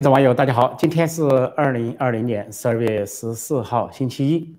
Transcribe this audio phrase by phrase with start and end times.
[0.00, 1.24] 各位网友，大家好，今天是
[1.56, 4.56] 二零二零年十二月十四号，星期一。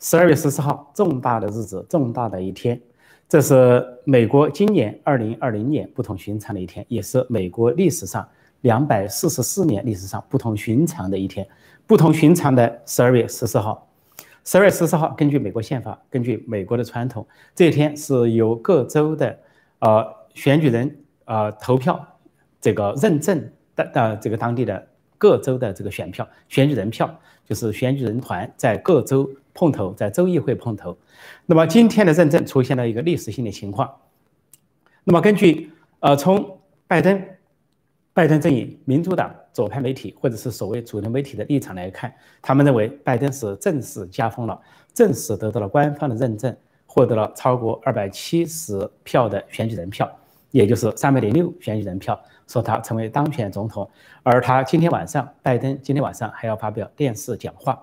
[0.00, 2.80] 十二月十四号，重大的日子，重大的一天。
[3.28, 8.28] 这是美国今年二零二零年不同寻常的一天，也是美国历史上
[8.62, 11.46] 两百四十四年历史上不同寻常的一天。
[11.86, 13.88] 不同寻常的十二月十四号，
[14.44, 19.38] 十二月十四号，根据美国宪法，根据美国的传统，这一天是由各州的
[19.78, 20.04] 呃
[20.34, 22.04] 选举人呃投票
[22.60, 23.52] 这个认证。
[23.84, 24.86] 的这个当地的
[25.18, 30.96] 各州的这个选票、选举人票，就是选举人团在各州碰头，在州议会碰头。
[31.46, 33.90] 那么今天的认证出现了一个历史性的情况。
[35.04, 37.22] 那么根据呃从拜登
[38.12, 44.60] 拜登阵营、民主党左派媒体或者是所谓主流媒体的立场来看，他们认为拜登是正式加封了，
[44.92, 46.54] 正式得到了官方的认证，
[46.86, 50.10] 获得了超过二百七十票的选举人票，
[50.50, 52.18] 也就是三百零六选举人票。
[52.50, 53.88] 说他成为当选总统，
[54.24, 57.80] 而他今天晚上，拜登今天晚上还要发表电视讲话，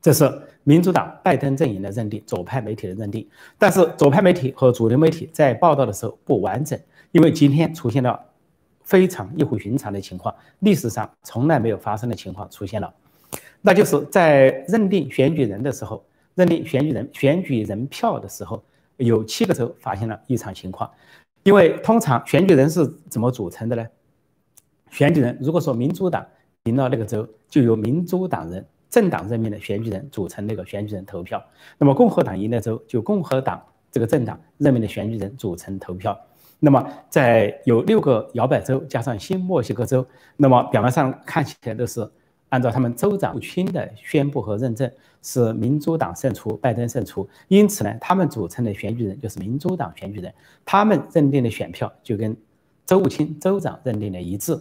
[0.00, 3.28] 这是民主党拜登阵营的认定，左派媒体的认定。
[3.58, 6.80] 但是左派媒体和主流媒体在报道的时候不完整，
[7.12, 8.18] 因为今天出现了
[8.82, 12.90] 非常异乎寻常的情况，历史上从来没有发生的情况出现了，
[13.60, 16.02] 那就是在认定选举人的时候，
[16.34, 18.62] 认定选举人选举人票的时候，
[18.96, 20.90] 有七个州发现了异常情况。
[21.42, 23.86] 因为通常选举人是怎么组成的呢？
[24.90, 26.26] 选举人如果说民主党
[26.64, 31.38] 赢了那个州，就由民主党人政党任命的选举人组成那个选举人投票；
[31.78, 36.18] 那么共和党赢了州，就共和党这个政党任命的选举人组成投票。
[36.58, 42.10] 那么在有六个摇摆州加上新墨西哥州，那么表面上看起来都是。
[42.50, 44.90] 按照他们州长亲的宣布和认证，
[45.22, 47.28] 是民主党胜出，拜登胜出。
[47.48, 50.32] 因此呢，他们组成的选举人就是民主党选举人，
[50.64, 52.36] 他们认定的选票就跟
[52.84, 54.58] 州务卿、州长认定的一致。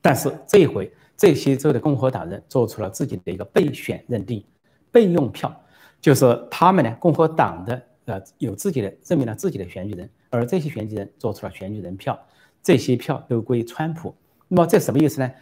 [0.00, 4.44] 但是这一回，这些州的共和党人做出了自己的一个备选认定，
[4.92, 5.54] 备用票，
[6.00, 12.18] 就是他们呢，共和党的呃有自己的任命了自己的选举人，而这些选举人做出了选举人票，
[12.62, 14.14] 这些票都归川普。
[14.48, 15.32] 那么这什么意思呢？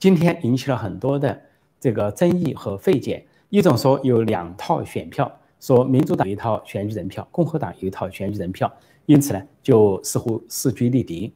[0.00, 1.38] 今天引起了很多的
[1.78, 3.22] 这个争议和费解。
[3.50, 5.30] 一种说有两套选票，
[5.60, 8.72] 说民主党一套选举人票，共和党有一套选举人票，
[9.04, 11.30] 因此呢就似乎势均力敌。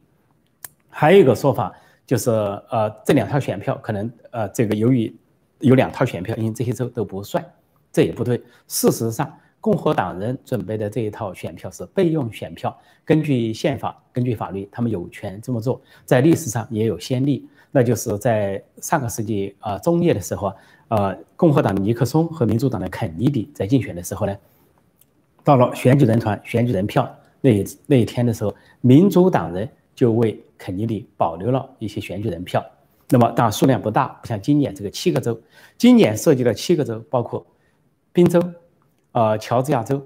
[0.89, 1.71] 还有一个说法
[2.07, 5.15] 就是，呃，这两套选票可能，呃，这个由于
[5.59, 7.45] 有两套选票，因为这些州都不算，
[7.91, 8.41] 这也不对。
[8.67, 9.31] 事实上，
[9.61, 17.47] 共和党人准备的这一套选票是备用选票，根据宪法，根据法律，他们有权这么做，在历史上也有先例。
[17.75, 20.55] 那就是在上个世纪啊中叶的时候啊，
[20.87, 24.33] 呃，共和党的尼克松和民主党的肯尼迪在竞选的时候呢，
[25.43, 32.65] 到了选举人团、选举人票那那一天的时候，民主党人就为肯尼迪保留了一些选举人票。
[33.09, 35.37] 那么当然数量不大，不像今年这个七个州，
[35.77, 37.45] 今年涉及了七个州，包括
[38.13, 38.41] 宾州、
[39.11, 40.01] 呃乔治亚州、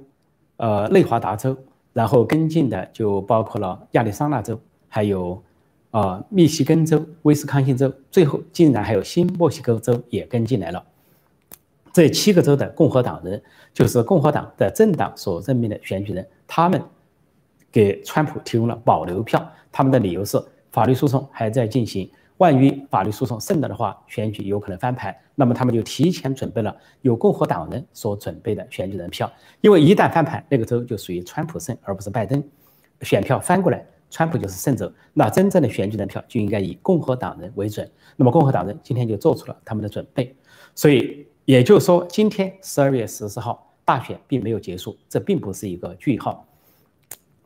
[0.58, 1.56] 呃内华达州，
[1.94, 5.40] 然后跟进的就包括了亚利桑那州，还有。
[5.92, 10.84] 啊，密西根州、威斯康星州，最后竟然还有新墨西哥州也跟进来了。
[11.92, 13.42] 这七个州的共和党人，
[13.74, 16.80] 就是共和党的政党所任命的选举人，他们
[17.72, 19.52] 给川普提供了保留票。
[19.72, 20.40] 他们的理由是，
[20.72, 22.08] 法律诉讼还在进行，
[22.38, 25.16] 万一法律诉讼胜了的话，选举有可能翻盘。
[25.34, 32.44] 那么他们就提前准备了由共和党人所准备的选举人票，因为一旦翻盘，那个州就属于川普胜，而不是拜登。
[33.02, 33.84] 选票翻过来。
[34.10, 37.90] 川普就是胜者，那真正的选举人票就应该以共和党人为准。
[38.16, 40.36] 那么共和党人今天就做出了他们的准备，
[40.74, 46.46] 所以也就是说，今天十二月十四号大选并没有结束，这并不是一个句号，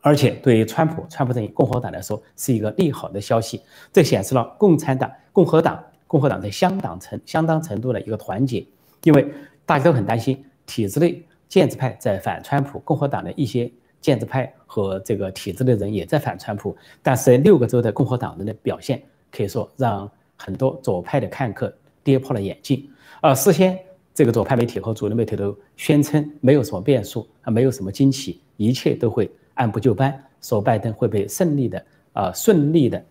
[0.00, 3.60] 而且对于川普、川普阵营、共和党来说是一个利好的消息。
[3.92, 8.66] 这显示了共产党、共和党、共和党在相当程相当程度的一个团结，
[9.02, 9.30] 因为
[9.66, 13.70] 大家都很担心体制内建制派在反川普，共和党的一些。
[14.04, 22.86] 建制派和这个体制的人也在反川普，但是六个州的共和党人的表现可以说让很多左派的看客跌破了眼镜。
[23.22, 23.78] 而事先
[24.12, 33.02] 这个左派媒体和主流媒体都宣称没有什么变数啊，没有什么惊奇，一切都会按部就班，说拜登会被胜利的啊顺利的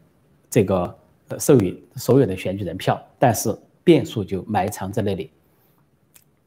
[0.52, 0.96] 这个
[1.40, 3.52] 授予所有的选举人票，但是
[3.84, 5.32] 变数就埋藏在那里。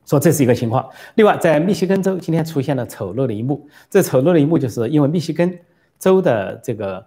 [0.06, 0.88] 说这是一个情况。
[1.16, 3.68] 另外，在密西根州今天出现了丑陋的一幕。
[3.90, 5.58] 这丑陋的一幕就是因为密西根
[5.98, 7.04] 州的这个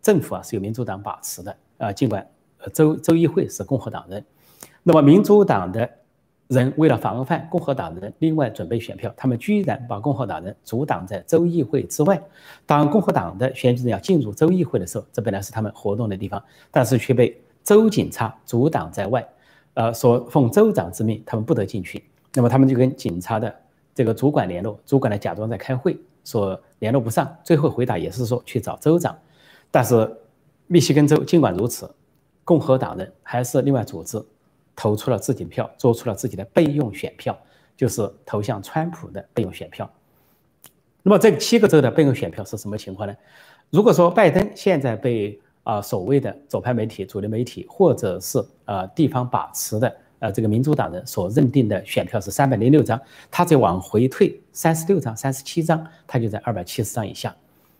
[0.00, 2.26] 政府啊是由民主党把持的啊，尽管
[2.72, 4.24] 州州议会是共和党人。
[4.82, 5.88] 那么民主党的
[6.46, 12.18] 人为了防范共和党人另外准备选票，他们居然把共和党人阻挡在州议会之外。
[12.64, 19.28] 当共和党的选举人要进入州议会的时候，这本来是他们活动的地方，但是却被州警察阻挡在外，
[19.74, 22.02] 呃，说奉州长之命，他们不得进去。
[22.34, 23.54] 那么他们就跟警察的
[23.94, 29.16] 这个主管联络，主管呢假装在开会，说联络不上，最后回答也是说去找州长。
[29.70, 30.10] 但是
[30.66, 31.90] 密西根州尽管如此，
[32.44, 34.22] 共和党人还是另外组织
[34.76, 37.36] 投出了自己的票，做出了自己的备用选票，
[37.76, 39.90] 就是投向川普的备用选票。
[41.02, 43.14] 那么这七个州的备用选票是什么情况呢？
[43.70, 53.00] 如果说拜登现在被啊所谓的左派媒体、主流媒体或者是呃地方把持的呃这个民主党人所认定的选票是三百零六张，
[53.30, 57.34] 他再往回退三十六张、三十七张，他就在二百七十张以下。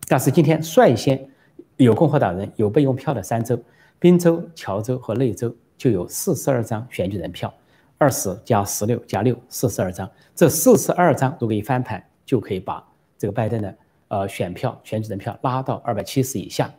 [0.07, 1.29] 但是今天率先
[1.77, 3.61] 有共和党人有备用票的三州——
[3.99, 7.53] 宾州、乔州和内州，就有四十二张选举人票，
[7.99, 10.11] 二十加十六加六，四十二张。
[10.35, 12.85] 这四十二张如果一翻盘，就可以把。
[13.21, 13.75] 这个拜登的
[14.07, 16.73] 呃选票选举人票拉到二百七十以下，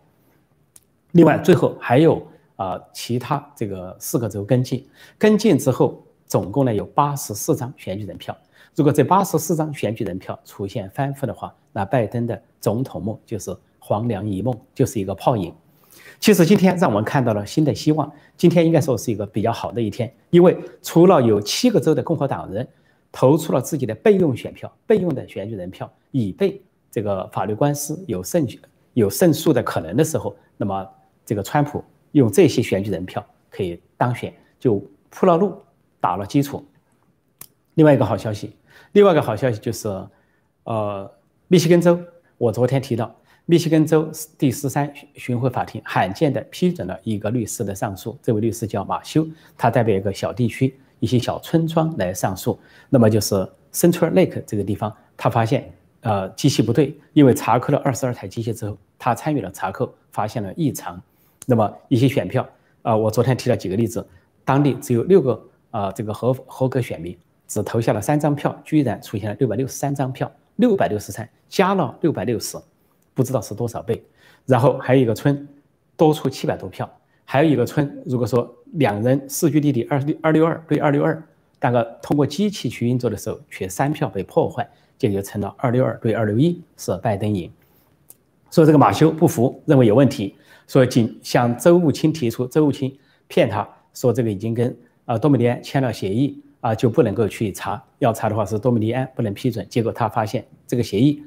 [1.12, 2.26] 另外最后还有
[2.60, 4.86] 啊其他这个四个州跟进，
[5.18, 8.38] 跟进之后总共呢有八十四张选举人票。
[8.76, 15.54] 如果这八十四张选举人票出现翻覆的话，那拜登的总统梦就是黄粱一梦，就是一个泡影。
[16.20, 22.68] 其实今天让我们看到了新的希望，今天应该说是一个比较好的一天，因为除了有七个州的共和党人。
[23.12, 28.48] 投出了自己的备用选票，备用的选举人票，以备这个法律官司有胜
[28.94, 30.88] 有胜诉的可能的时候，那么
[31.26, 35.56] 这个川普用这些选举人票可以当选，就铺了路，
[36.00, 36.66] 打了基础。
[37.76, 38.56] 另外一个好消息，
[38.92, 39.88] 另外一个好消息就是，
[40.64, 41.12] 呃，
[41.48, 42.00] 密西根州，
[42.38, 43.16] 我昨天提到，
[43.46, 49.28] 密西根州第十三巡回法庭罕见的批准了一个律师的上诉，这位律师叫马修，
[49.58, 50.80] 他代表一个小地区。
[51.02, 52.60] 一些小村庄来上诉，
[52.90, 53.34] 那么就是
[53.72, 55.72] Central Lake 这个地方，他发现
[56.02, 61.02] 呃机器不对，因为查扣了二十二台机器之后，他参与了查扣，发现了异常。
[61.50, 62.48] 那么一些选票
[62.84, 64.08] 啊，我昨天提了几个例子，
[64.46, 65.42] 当地只有六个
[65.72, 67.18] 啊这个合合格选民
[67.48, 72.56] 只投下了三张票，居然出现了六百六十三张票，六百六十三加了六百六十，
[73.16, 74.04] 不知道是多少倍。
[74.46, 75.48] 然后还有一个村
[75.98, 76.88] 多出七百多票。
[77.32, 81.24] 还有一个村，如果说两人四居地地二六二六二对二六二，
[81.60, 84.68] 但个通过机器去运作的时候，却三票被破坏，
[84.98, 87.52] 这就成了二六二对二六一，是拜登赢。
[88.50, 90.36] 所以这个马修不服，认为有问题，
[90.70, 92.96] 所以向周务清提出，周务清
[93.28, 99.66] 骗他说这个已经跟啊多米尼安签了协议啊，就不能够去查，要查的话是多米尼安不能批准。
[99.68, 101.24] 结果他发现这个协议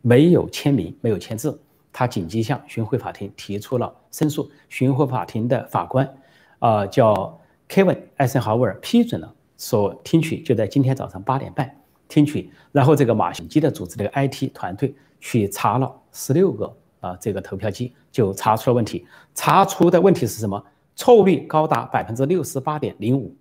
[0.00, 1.60] 没有签名，没有签字。
[1.92, 6.10] 他紧急向巡回法庭提出了申诉，巡回法庭的法官，
[6.58, 7.38] 啊，叫
[7.68, 11.70] Kevin 艾森豪威尔批准了，说听取就在今天早上八点半
[12.08, 20.64] 听取，然后这个马逊基的组织这个 IT 团队去查了十六个啊这个投票机，就查出了问题，查出的问题是什么？
[20.96, 23.34] 错误率高达百分之六十八点零五，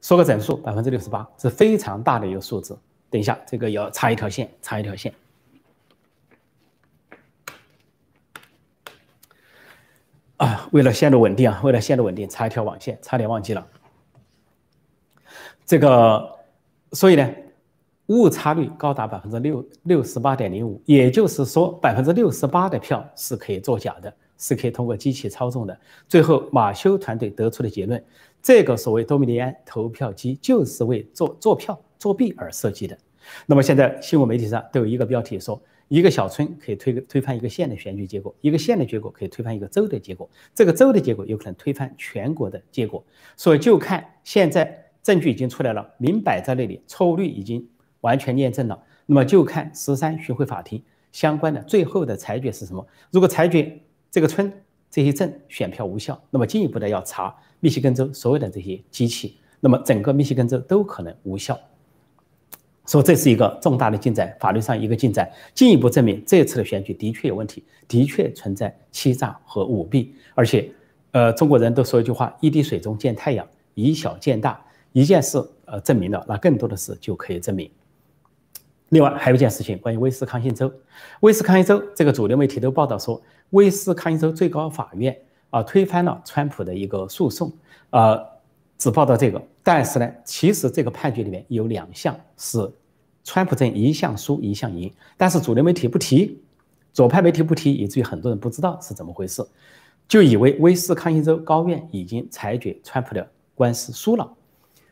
[0.00, 2.78] 说个整数，百分之六十八是非常大的一个数字。
[3.10, 5.12] 等一下，这个要插一条线，插一条线。
[10.36, 13.66] 啊，为了线路稳定啊，为了线路稳定，插一条网线，差点忘记了。
[15.66, 16.38] 这个，
[16.92, 17.34] 所以呢，
[18.06, 25.78] 误差率高达百分之六六十八点零五，也就是说，百分之六十八的票是可以作假的，是可以通过机器操纵的。
[26.08, 28.02] 最后，马修团队得出的结论，
[28.42, 32.96] 这个所谓多米尼安投票机就是为做做票作弊而设计的。
[33.46, 35.60] 那么现在新闻媒体上都有一个标题说。
[35.88, 43.04] 一个小村可以推推翻一个县的选举结果，一个县的结果可以推翻一个州的结果，这个州的结果有可能推翻全国的结果。
[43.36, 47.64] 所以就看现在证据已经出来了，明摆在那里，错误率已经
[48.04, 48.78] 完全验证了。
[49.06, 50.80] 那么就看十三巡回法庭
[51.10, 52.86] 相关的最后的裁决是什么。
[53.10, 53.80] 如果裁决
[54.10, 54.52] 这个村
[54.90, 61.58] 这些镇选票无效，那么进一步的要查密西根州所有的这些机器，那么整个密西根州都可能无效。
[62.86, 70.14] 说这是一个重大的进展，法律上一个进展，进一步证明这次的选举的确有问题，的确存在欺诈和舞弊。
[70.34, 70.70] 而且，
[71.12, 77.68] 呃，中国人都说一句话：“一滴水中见太阳，以小见大。”一件事，呃，证明了，那更多的事就可以证明。
[78.90, 80.72] 另外还有一件事情，关于威斯康星州，
[81.20, 85.16] 威斯康星州这个主流媒体都报道说，威斯康星州最高法院
[85.50, 87.52] 啊推翻了川普的一个诉讼，
[87.90, 88.18] 啊。
[88.76, 92.68] 只报道这个，但是呢，其实这个判决里面有两项是
[93.22, 96.42] 川普阵一项输一项赢，但是主流媒体不提，
[96.92, 99.46] 左派媒体不提，以至于很多人不知道是怎么回事，
[100.08, 104.28] 就以为威斯康星州高院已经裁决川普的官司输了。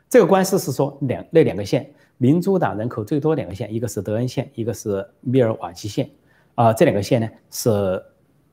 [0.08, 1.92] 这个官司是说两那两个县，
[2.22, 6.08] 民主党人口最多两个县，一个是德恩县，一个是密尔瓦基县，
[6.54, 8.00] 啊，这两个县呢是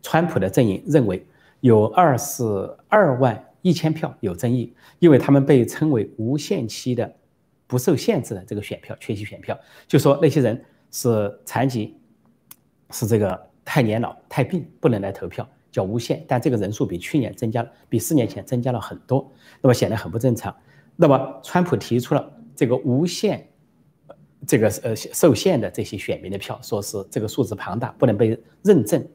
[0.02, 1.24] 川普的阵营认为
[1.60, 2.44] 有二十
[2.88, 7.14] 二万一千票有争议，因为他们被称为无限期的、
[7.68, 9.56] 不受限制的这个选票，缺席选票，
[9.88, 11.96] 就说那些人是残疾，
[12.90, 16.26] 是这个太年老、太病，不能来投票，叫无限。
[16.28, 20.56] 但这个人数比去年增加了，比四年前增加了很多，那么显得很不正常。
[20.96, 23.46] 那么川普提出了这个无限。
[24.48, 29.06] 这个呃受限的这些选民的票，说是这个数字庞大，不能被认证。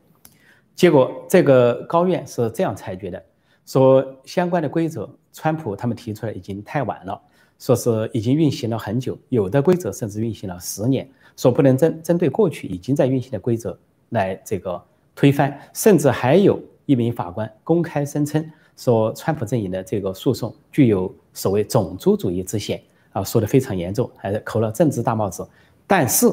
[0.74, 3.24] 结果这个高院是这样裁决的，
[3.64, 7.20] 说相关的规则，川普他们提出来已经太晚了，
[7.58, 13.78] 说是已经运行了很久，有的规则甚至运行了十年，说不能针针对过去已经在运行的规则
[14.10, 14.82] 来这个
[15.14, 18.44] 推翻，甚至还有一名法官公开声称
[18.76, 22.82] 说，川普阵营的这个诉讼具有所谓种族主义之嫌。
[23.14, 25.48] 啊，说的非常严重，还扣了政治大帽子。
[25.86, 26.26] 但是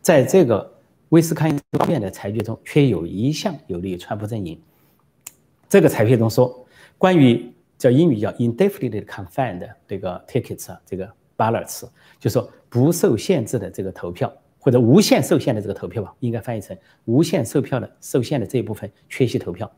[0.00, 0.72] 在这个
[1.08, 4.58] 威斯康星州院的裁决中，却有一项有利于川普阵营。
[5.68, 6.64] 这个裁决中说，
[6.96, 11.88] 关于叫英语叫 indefinitely confined 这个 tickets 这个 ballots，
[12.20, 16.76] 就说不受限制的这个投票，或者无限受限的这个投票吧，应该翻译成
[17.06, 19.68] 无限售票的受限的这一部分缺席投票。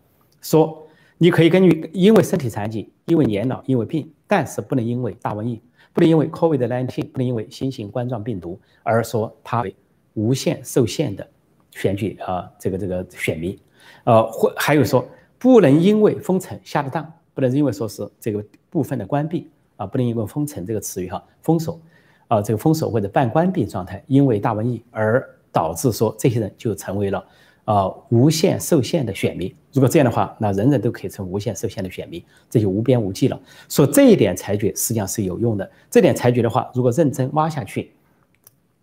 [0.42, 0.86] 说
[1.16, 5.62] 你可以根据因为身体残疾、因为年老、因为病，但是不能因为大瘟疫。
[5.92, 9.74] 不能因为 COVID-19，不能因为新型冠状病毒而说他为
[10.14, 11.26] 无限受限的
[11.72, 13.58] 选举啊，这个这个选民，
[14.04, 15.04] 呃，或还有说
[15.38, 21.80] 不能因为封城下的当，不能因为说是这个部分的关闭啊，不能因为封城这个词语哈，封锁
[22.28, 27.24] 啊，这个封锁或者半关闭状态，因为大瘟疫而导致说这些人就成为了。
[27.70, 33.40] 啊，无限受限的选民，如果这样的话，那人人都可以成无限受限的选民，这就无边无际了。
[33.68, 35.70] 说这一点裁决实际上是有用的。
[35.88, 37.92] 这点裁决的话，如果认真挖下去，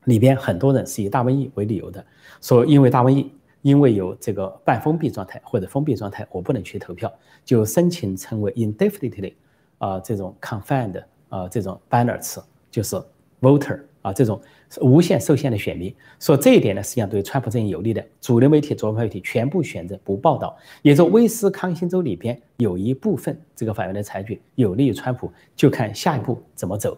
[0.06, 2.06] 里边很多人是以大瘟疫为理由的，
[2.42, 3.30] 说因为大瘟疫，
[3.62, 7.14] 因为有这个半封闭状态或者封闭状态，我不能去投票，
[7.44, 9.34] 就申请成为 indefinitely
[9.80, 12.42] 啊这种 confined 啊这种 banners，
[12.72, 12.96] 就是
[13.42, 14.42] voter 啊这种。
[14.82, 18.06] 无限受限的选民说这一点呢，实际上对川普阵营有利的。
[18.20, 20.58] 主流媒体、左派媒体全部选择不报道。
[20.82, 26.98] 也就威斯康星州里边有一部分这个法院的裁决有利于川普，就看下一步怎么走。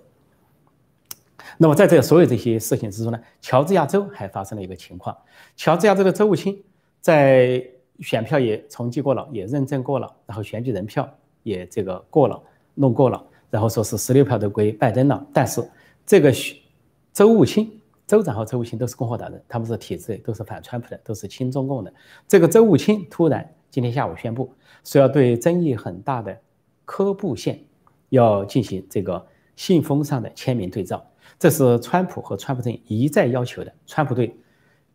[1.60, 5.15] 那么在这所有这些事情之中呢，乔治亚州还发生了一个情况：
[5.56, 6.60] 乔治亚州的州务卿
[7.00, 7.63] 在
[8.00, 11.08] 选票也重计过了，也认证过了，然后选举人票
[11.44, 12.41] 也这个过了，
[12.74, 15.24] 弄过了，然后说是十六票都归拜登了。
[15.32, 15.62] 但是
[16.06, 16.58] 这个选
[17.20, 17.70] 周务清、
[18.08, 21.94] 州长和周务清都是共和党人，他们是体制内，都是反川普的，都是亲中共的。
[22.30, 24.50] 这个周务清突然今天下午宣布，
[24.86, 26.40] 说要对争议很大的
[26.86, 27.62] 科布县
[28.08, 31.06] 要进行这个信封上的签名对照。
[31.38, 33.74] 这是川普和川普阵营一再要求的。
[33.86, 34.34] 川普对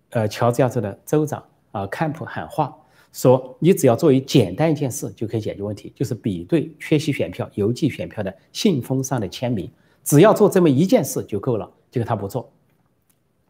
[0.09, 2.75] 呃乔治亚州的州长啊坎普喊话，
[3.12, 9.71] 说你只要做一简单一件事就可以解决问题，就是比对缺席选票、邮寄选票的信封上的签名，
[10.02, 11.71] 只要做这么一件事就够了。
[11.94, 12.50] 结果他不做，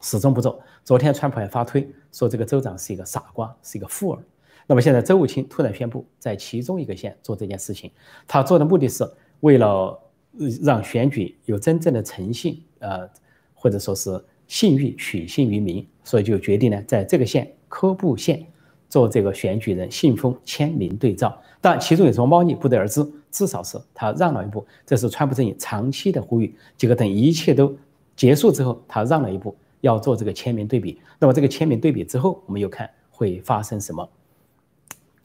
[0.03, 0.61] 始终不做。
[0.85, 4.19] 昨天川普还发推说这个州长是一个傻瓜，是一个富儿。
[4.67, 7.91] 那么现在周务卿突然宣布在其中一个县做这件事情，
[8.29, 9.11] 他做的目的是
[9.41, 9.99] 为了
[10.63, 13.09] 让选举有真正的诚信，呃，
[13.55, 18.47] 或者说是信誉取信于民，所以就决定呢在这个县科布县
[18.91, 21.41] 做这个选举人信封签名对照。
[21.63, 26.55] 但其中有什么猫腻不得而知，至少是他让了一步，这是川普阵营长期的呼吁。
[26.77, 27.75] 结果等一切都。
[28.17, 31.01] 结束之后，他让了一步，要做这个签名对比。
[31.19, 34.09] 那么这个签名对比之后，我们又看会发生什么？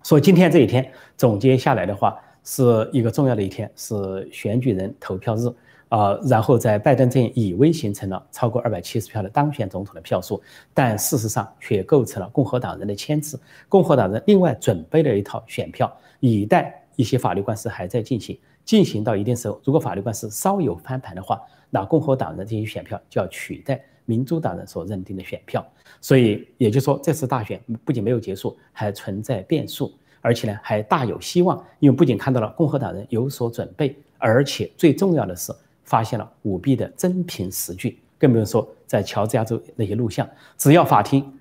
[0.02, 5.48] 所以今天这一天总结下来的话，是一个重要的一天，是选举人投票日
[5.90, 6.18] 啊。
[6.24, 10.42] 然后在拜登阵营以为形成了超过二百七十票的当选总统的票数，
[10.74, 13.38] 但事实上却构成了共和党人的牵制。
[13.68, 21.40] 共和党人另外准备了一套选票，以待一些法律官司还在进行，进行到一定时候，如果法律官司稍有翻盘的话。
[21.70, 25.64] 那共和党的这些选票就要取代民主党人所认定的选票，
[26.02, 41.32] 所以也就是说，这次大选不仅没有结束，还存在变数，而且呢还大有希望，因为不仅看到了共和党人有所准备，而且最重要的是发现了舞弊的真凭实据，更不用说在乔治亚州那些录像，只要法庭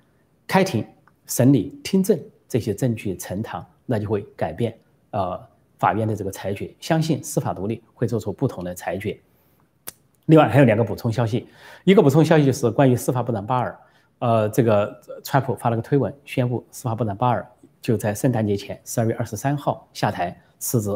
[0.45, 0.85] 开庭
[1.25, 4.77] 审理听证，这些证据呈堂，那就会改变
[5.09, 5.39] 呃
[5.79, 9.19] 法院的这个裁决，相信司法独立会做出不同的裁决。
[10.29, 11.47] 另外还有两个补充消息，
[11.85, 13.79] 一个补充消息就是关于司法部长巴尔，
[14.19, 17.43] 呃，这个川普发了个推文，宣布司法部长巴尔
[17.81, 20.95] 就在圣诞节前十二月二十三号下台辞职。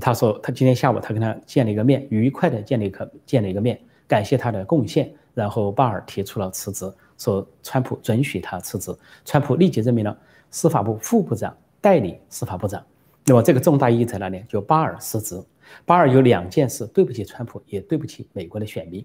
[0.00, 5.12] 他说他今天下午他跟他见了一个面，愉快的见了一个见了一个面，感谢他的贡献。
[5.34, 8.90] 然后巴尔提出了辞职，说川普准许他辞职。
[9.26, 10.16] 川普立即任命了
[10.50, 12.82] 司法部副部长代理司法部长，
[13.26, 14.42] 那么这个重大意义在哪里？
[14.48, 15.38] 就巴尔辞职。
[15.84, 19.04] 巴尔有两件事对不起川普，也对不起美国的选民。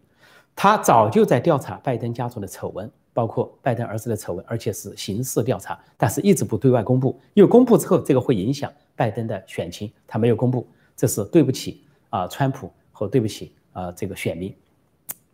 [0.55, 7.19] 他早就在调查拜登家族的丑闻，包括拜登儿子的丑闻，而且是刑事调查，但是一直不对外公布。
[7.35, 14.51] 因为公布之后，这个会影响拜登的选情，他没有公布，这是对不起啊川普和对不起啊这个选民。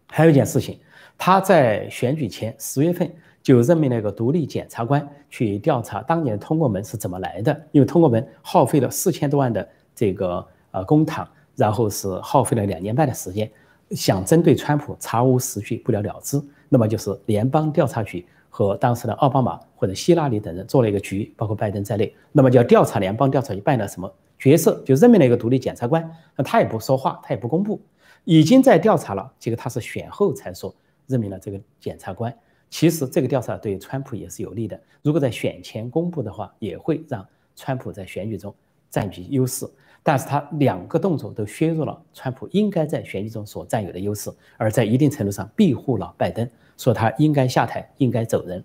[0.07, 0.77] 还有一件事情，
[1.17, 3.09] 他在选举前十月份
[3.41, 9.65] 就任命了一个独立检察官去调查当年通过门是怎么来的，因为通过门耗费了四千多万的
[9.95, 10.45] 这个。
[10.73, 11.25] 呃，公堂，
[11.55, 13.49] 然后是耗费了两年半的时间，
[13.91, 16.41] 想针对川普查无实据，不了了之。
[16.67, 22.11] 那么就是联邦调查局和当时的奥巴马或者希拉里等人做了一个局，包括拜登在内。
[22.31, 26.03] 那么就要调查联邦调查局扮演了什么角色，就任命了一个独立检察官。
[26.35, 27.79] 那他也不说话，他也不公布，
[28.23, 29.31] 已经在调查了。
[29.37, 30.73] 结果他是选后才说
[31.05, 32.35] 任命了这个检察官。
[32.71, 34.81] 其实这个调查对川普也是有利的。
[35.03, 37.23] 如果在选前公布的话，也会让
[37.55, 38.51] 川普在选举中
[38.89, 39.67] 占据优势。
[40.05, 46.45] 但是他两个动作都削弱了川普应该在选举中所占有的优势，而在一定程度上庇护了拜登，
[46.77, 48.62] 说他应该下台，应该走人。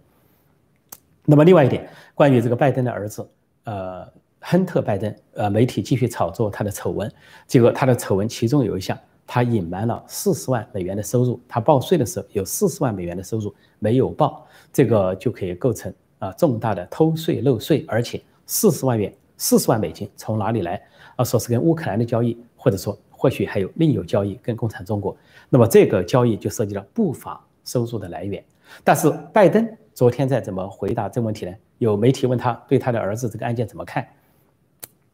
[1.24, 3.24] 那么另外一点，关于这个拜登的儿子，
[3.64, 4.04] 呃，
[4.40, 7.08] 亨特·拜登，呃，媒体继续炒作他的丑闻，
[7.46, 19.12] 结果他的丑闻其中有一项，他隐瞒了四十万美元的收入，他报税的时候有四十万美元的收入没有报，这个就可以构成啊重大的偷税漏税，而且四十万元。
[19.40, 20.82] 四十万美金从哪里来？
[21.18, 25.16] 啊，说是跟乌克兰的交易，或者说或许还有另有交易跟共产中国。
[25.48, 28.42] 那么这个交易就涉及到不法收入的来源。
[28.84, 31.52] 但是拜登昨天在怎么回答这个问题呢？
[31.78, 34.06] 有媒体问他对他的儿子这个案件怎么看？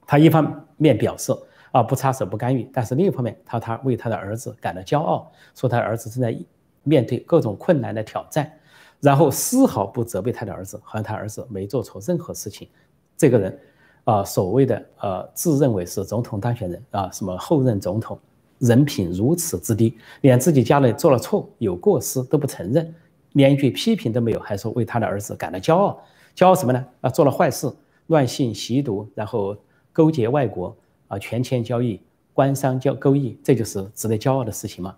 [0.07, 1.33] 他一方面表示
[1.73, 6.39] 啊不插手不干预，但是另一方面他他为他的儿子感到骄傲，说他儿子正在
[6.83, 8.53] 面对各种困难的挑战，
[9.01, 12.69] 然后丝毫不责备他的儿子，好像他儿子没做错任何事情。
[13.17, 13.59] 这个人。
[14.05, 18.19] 啊，所谓的呃，自认为是总统当选人啊，什么后任总统，
[18.59, 22.95] 人品如此之低，连自己家里做了错、有过失都不承认，
[23.33, 25.99] 连一句批评都没有，还说为他的儿子感到骄傲，
[26.37, 26.85] 骄傲什么呢？
[27.01, 27.73] 啊，做了坏事，
[28.09, 29.57] 乱性吸毒，然后
[29.91, 30.77] 勾结外国
[31.09, 31.99] 啊，权钱交易、
[32.35, 34.95] 官商交勾易，这就是值得骄傲的事情吗？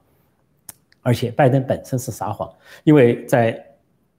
[1.02, 2.52] 而且拜登本身是撒谎，
[2.83, 3.64] 因为在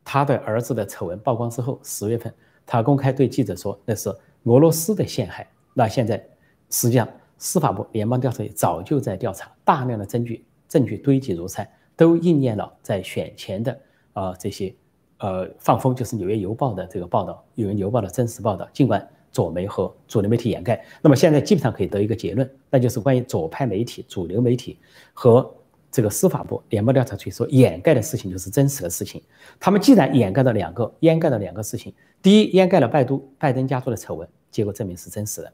[0.06, 2.34] 他的儿子的丑闻曝光之后，十月份
[2.66, 4.16] 他公开对记者说那是。
[4.48, 6.26] 俄罗斯的陷害，那现在
[6.70, 7.08] 实际上
[7.38, 13.80] 司法部联邦调查局早就在调查，大量的证据证据堆积如山，都应验了在选前的
[14.14, 14.74] 啊这些
[15.20, 18.68] 呃放风，就是《纽约邮报》的这个报道，《纽约邮报》的真实报道。
[18.74, 24.80] 尽管左媒和主流媒体掩盖，那么现在基本上可以得一个结论，那就是关于左派媒体、主流媒体
[25.14, 25.54] 和
[25.98, 29.20] 这个司法部联邦调查局所掩盖的事情，就是真实的事情。
[29.60, 34.30] 他们既然掩盖了两个，掩盖了两个事情，第一，掩盖了拜都拜登家族的丑闻。
[34.52, 35.52] 结果证明是真实的。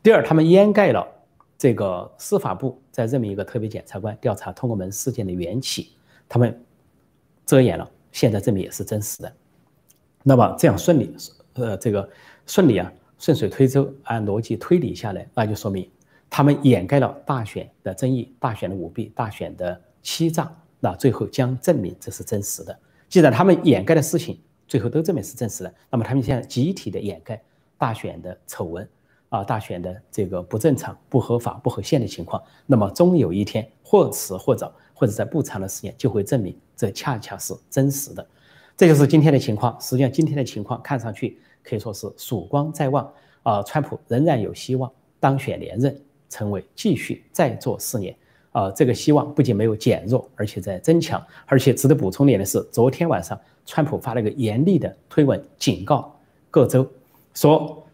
[0.00, 1.04] 第二，他们掩盖了
[1.58, 5.90] 这个司法部在任命一个特别检察官调查通过门事件的缘起，
[6.28, 6.56] 他们
[7.44, 7.90] 遮掩了。
[8.12, 9.32] 现在证明也是真实的。
[10.22, 11.16] 那么这样顺利，
[11.54, 12.08] 呃，这个
[12.46, 15.90] 顺利啊，顺水推舟，按逻辑推理下来，那就说明
[16.30, 22.78] 他们掩盖了大选的争议、大选的舞弊、大选的欺诈，那最后将证明这是真实的。
[23.08, 27.38] 既然他们掩盖的事情最后都证明是真实的，那么他们现在集体的掩盖。
[27.76, 28.86] 大选的丑闻，
[29.30, 38.26] 啊，大选的这个不正常、不合法、不合宪的情况，那么终有一天，或迟或早，或者在不长的时间，就会证明这恰恰是真实的。
[38.76, 39.80] 这就是今天的情况。
[39.80, 43.10] 实际上，今天的情况看上去可以说是曙光在望
[43.42, 45.98] 啊，川普仍然有希望当选连任，
[46.30, 48.16] 成为继续再做四年
[48.52, 48.70] 啊。
[48.70, 51.22] 这个希望不仅没有减弱，而且在增强。
[51.44, 56.18] 而且值得补充点的是，昨天晚上川普发了个严厉的推文，警告
[56.50, 56.90] 各州。
[57.34, 57.86] 说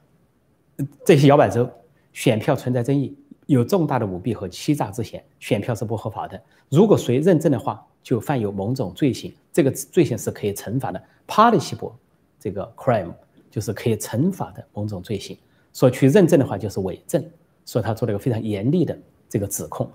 [1.04, 1.68] 这些摇摆州
[2.12, 6.40] 选票存在争议，有重大的舞弊和欺诈之嫌，选票是不合法的。
[6.68, 11.02] 如果谁认证的话，就犯有某种罪行，这个罪行是可以惩罚的。
[11.26, 11.92] punishable
[12.38, 13.12] 这个 crime
[13.50, 15.36] 就是可以惩罚的某种罪行。
[15.72, 17.22] 说去认证的话就是伪证，
[17.66, 18.98] 说他做了一个非常严厉的
[19.28, 19.90] 这个指控。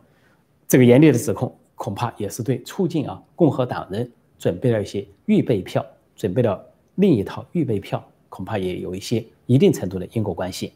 [0.68, 5.84] 这个严厉的指控恐怕也是对促进啊共和党人准备了一些预备票，
[6.16, 8.08] 准备了另一套预备票。
[8.30, 10.72] 恐怕也有一些一定程度的因果关系。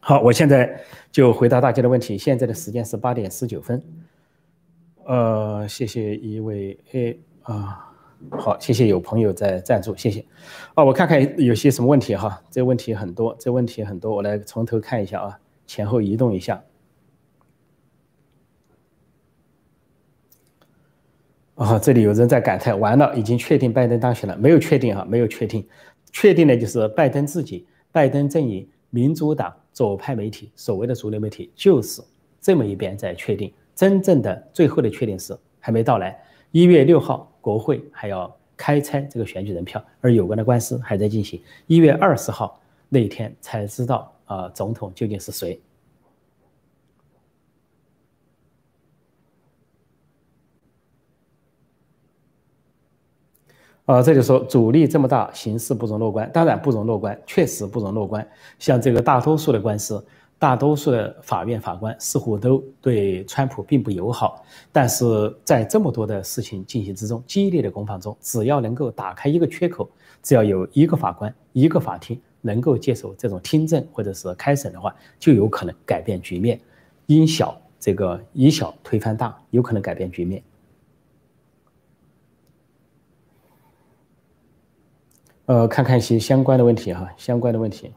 [0.00, 2.18] 好，我现在就回答大家的问题。
[2.18, 3.80] 现在的时间是八点十九分。
[5.04, 7.94] 呃，谢谢一位 A 啊，
[8.30, 10.24] 好，谢谢有朋友在赞助，谢谢。
[10.74, 16.62] 啊，我看看有些什么问题哈，这问题很多，这问题很多，我来从头看一下啊，前后移动一下。
[21.54, 24.36] 啊，这里有人在感叹，完了，已经确定拜登当选了？
[24.36, 25.64] 没有确定哈，没有确定。
[26.10, 32.02] 确定的就是拜登自己、拜登阵营、民主党左派媒体，所谓的主流媒体，就是
[32.40, 36.18] 这么一边在确定，真正的最后的确定是还没到来。
[36.50, 41.40] 一月六号，国会还要开拆这个选举人票，而有关的官司还在进行。
[41.66, 45.60] 一月二十号那一天才知道，啊，总统究竟是谁。
[53.84, 56.30] 啊，这就说阻力这么大，形势不容乐观。
[56.32, 58.26] 当然不容乐观，确实不容乐观。
[58.58, 60.02] 像这个大多数的官司，
[60.38, 64.44] 大多数的法院法官似乎都对川普并不友好。
[64.70, 65.04] 但是
[65.44, 69.90] 在这么多的事情进行之中，激烈的攻防中，只要能够打开一个缺口，
[70.22, 76.60] 只要有一个法官、一个法庭能够接受这种听证或者是开审的话，就有可能改变局面。
[77.06, 80.42] 因小这个以小推翻大，有可能改变局面。
[85.46, 87.92] 呃，看看一些相关的问题哈，相关的问题。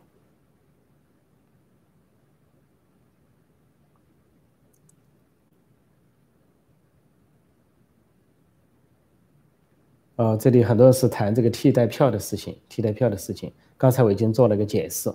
[10.16, 13.52] 呃，这里很多是谈这个替代票的事情，替代票的事情。
[13.78, 15.12] 刚才我已经做了个解释。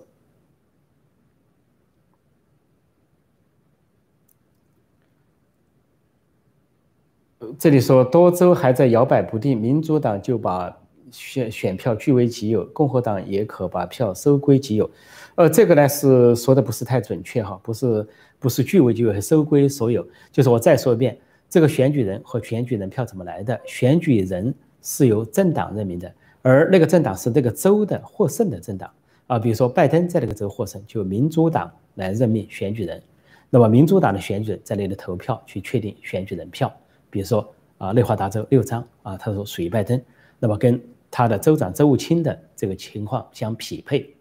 [7.58, 10.76] 这里说多州还在摇摆不定，民主党就把。
[11.12, 14.88] 选选票据为己有，共和党也可把票收归己有，
[15.34, 18.06] 呃，这个呢是说的不是太准确哈，不是
[18.38, 20.06] 不是据为己有，收归所有。
[20.30, 23.60] 就是我再说一遍，这个选举人和选举人票怎么来的？
[23.66, 26.12] 选举人是由政党任命的，
[26.42, 28.90] 而那个政党是这个州的获胜的政党
[29.26, 29.38] 啊。
[29.38, 33.02] 比如说拜登在那个州获胜，就民主党来任命选举人，
[33.50, 36.72] 那么民主党的选举人在那里投票去确定选举人票。
[37.10, 40.00] 比如说啊，内华达州六张啊，他说属于拜登，
[40.38, 44.14] 那么跟他的州长、州务卿的这个情况相匹配，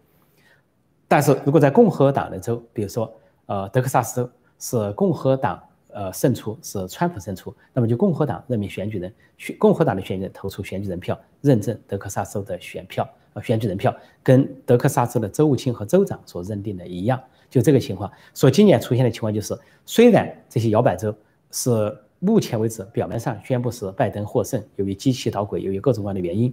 [1.06, 3.12] 但是如果在共和党的州，比如说
[3.46, 18.10] 呃德克萨斯州是共和党呃胜出，是川普胜出，那么就共和党任命选举人，选共和党的选举人投出选举人票，认证德克萨斯州的选票呃选举人票，跟德克萨斯州的州务卿和州长所认定的一样，就这个情况。
[18.34, 21.14] 所以今年出现的情况就是，虽然这些摇摆州
[21.50, 26.52] 是目前为止表面上宣布是拜登获胜，由于机器捣鬼，由于各种各样的原因。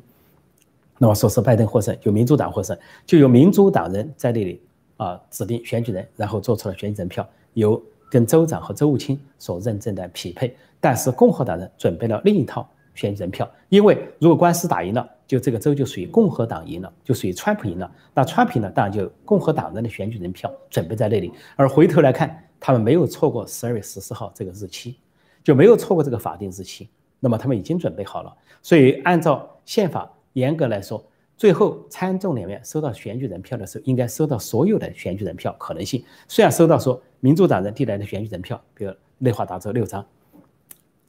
[0.98, 4.62] 那么说是拜登获胜，就民主党获胜，就有民主党人在那里
[4.96, 10.56] 啊指定选举人，然后做出了选举人票，由跟州长和州务卿所认证的匹配。
[10.80, 17.92] 但是共和党人准备了另一套选举人票，因为如果官司打赢了，就这个州就属于共和党赢了，就属于川普赢了。
[18.14, 21.32] 那川普呢，当然就共和党人的选举人票准备在那里。
[21.56, 24.98] 而回头来看，他们没有错过十二月十四号这个日期，
[25.44, 26.88] 就没有错过这个法定日期。
[27.20, 30.10] 那么他们已经准备好了，所以按照宪法。
[30.34, 31.04] 严格来说，
[31.38, 36.04] 最后参众两院收到选举人票的时候，应该收到所有的选举人票可能性。
[36.28, 40.04] 虽然收到说民主党人递来的选举人票，比如内华达州六张，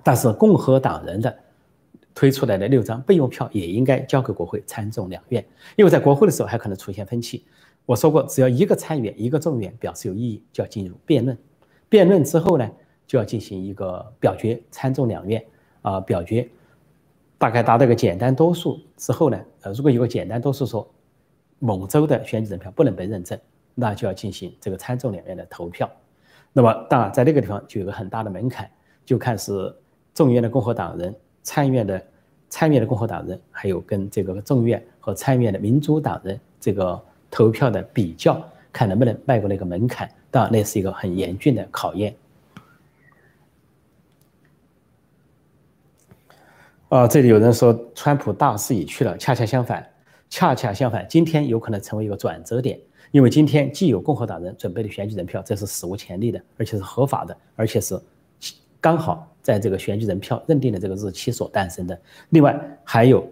[0.04, 1.34] 但是共和党人的
[2.14, 5.42] 推出来的六张备用票也应该交给国会参众两院，
[5.76, 7.44] 因为在国会的时候还可能出现分歧。
[7.86, 11.34] 我说过，只要一个参议员、一个众议员表示有异议，就要进入辩论。
[11.88, 12.70] 辩论之后呢，
[13.06, 15.42] 就要进行一个表决，参众两院
[15.80, 16.46] 啊表决。
[17.38, 20.86] 大概达到一个简单多数之后呢，呃，如果有个简单多数说
[21.60, 23.38] 某州的选举人票不能被认证，
[23.74, 25.88] 那就要进行这个参众两院的投票。
[26.52, 28.68] 那么当然在那个地方就有个很大的门槛，
[29.04, 29.72] 就看是
[30.12, 32.02] 众议院的共和党人、参议院的
[32.48, 40.10] 参议院的共和党人，还有跟这个众议院和参议院的民主党人这个投票的比较，看能不能迈过那个门槛。
[40.30, 42.14] 当然那是一个很严峻的考验。
[46.88, 49.86] 啊，这里有人说川普大势已去了，恰恰相反，
[50.30, 58.00] 恰恰相反，今天有可能成为一个转折点，因为今天既有共和党人准备的选举人票，这是史无前例的，而且是合法的，而且是
[58.80, 62.00] 刚好在这个选举人票认定的这个日期所诞生的。
[62.30, 63.30] 另外还有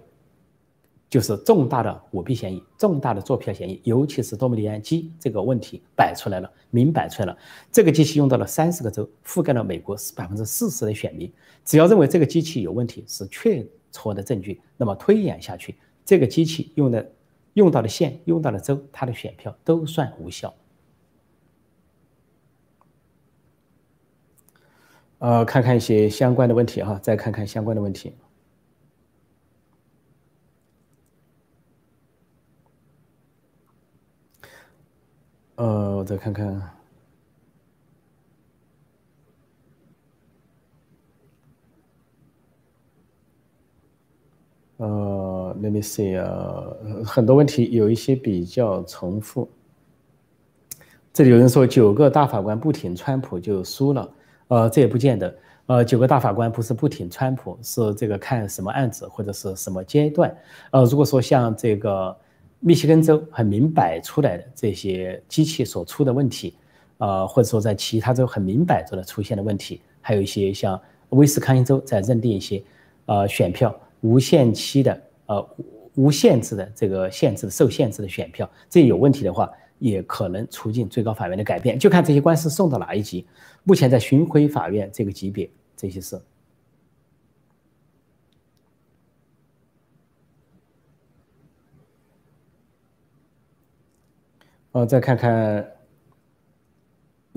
[1.09, 7.39] 就是重大的舞弊嫌疑，重大的作票嫌疑，尤其是多米尼安机这个问题摆出来了，明摆出来了。
[7.71, 11.33] 这个机器用到了三十个州，覆盖了美国是百分之四十的选民。
[11.65, 17.09] 只要认为这个机器有问题，是确凿的证据，那么推演下去，这个机器用的、
[17.55, 20.53] 用到的县、用到的州，它的选票都算无效。
[25.19, 28.13] 呃，看看一些相关的问题哈，再看看相关的问题。
[35.57, 36.71] 呃，我再看看。
[44.77, 46.67] 呃，Let me see 啊，
[47.07, 49.49] 很多问题有一些比较重复。
[51.15, 54.11] 这里有人说九个大法官不挺川普就输了，
[54.49, 55.35] 呃，这也不见得。
[55.65, 60.37] 呃，九个大法官不是不挺川普，是这个看什么案子或者是什么阶段。
[60.71, 62.15] 呃，如果说像这个
[62.67, 66.53] 密歇根州很明摆出来的这些机器所出的问题，
[66.99, 72.61] 呃，或者说在其他州很明摆着的出现的问题，还有一些像威斯康星州在认定一些
[73.05, 75.49] 呃选票无限期的呃
[75.95, 79.49] 无限制的这个限制受限制的选票，这有问题的话，
[79.79, 83.25] 也可能促进最高法院的改变，就看这些官司送到哪一级。
[83.63, 86.21] 目前在巡回法院这个级别，这些事。
[94.77, 95.67] 呃，再看看，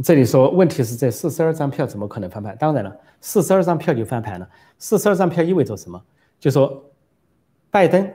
[0.03, 2.53] 这里说问题是这四十二张票怎么可能翻盘？
[2.57, 4.49] 当然了，四十二张票就翻盘了。
[4.77, 6.03] 四十二张票意味着什么？
[6.37, 6.83] 就说
[7.71, 8.05] 拜登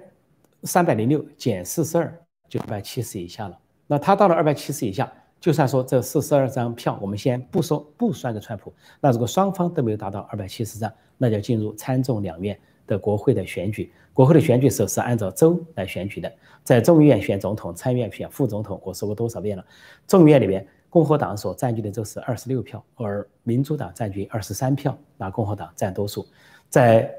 [0.64, 2.14] 三百零六减四十二
[2.50, 3.58] 就二百七十以下了。
[3.86, 5.10] 那他到了二百七十以下。
[5.40, 13.92] 就算说这四十二张票，我们先不说不算个川普，那如果双方都没有达到二百七十张，那就要进入参众两院的国会的选举。
[14.12, 18.80] 国会的选举时候是按照州来选举的，在众议院选总统，参议院选副总统。
[18.84, 19.64] 我说过多少遍了？
[20.06, 26.24] 众议院里面，共和党所占据的州是二十六票，而民主党占据二十三票，那共和党占多数。
[26.68, 27.12] 在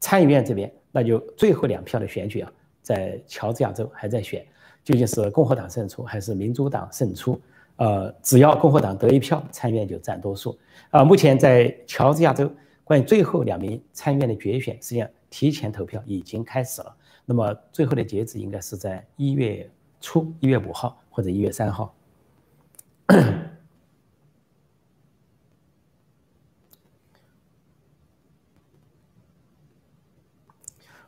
[0.00, 4.44] 参议院这边，那就最后两票的选举啊，在乔治亚州还在选。
[4.82, 7.40] 究竟是共和党胜出还是民主党胜出？
[7.76, 10.58] 呃，只要共和党得一票，参议院就占多数。
[10.90, 12.50] 啊，目前在乔治亚州，
[12.84, 16.94] 关于最后两名参议院的决选，实际上提前投票已经开始了。
[17.24, 19.68] 那么最后的截止应该是在一月
[20.00, 21.94] 初，一月五号或者一月三号。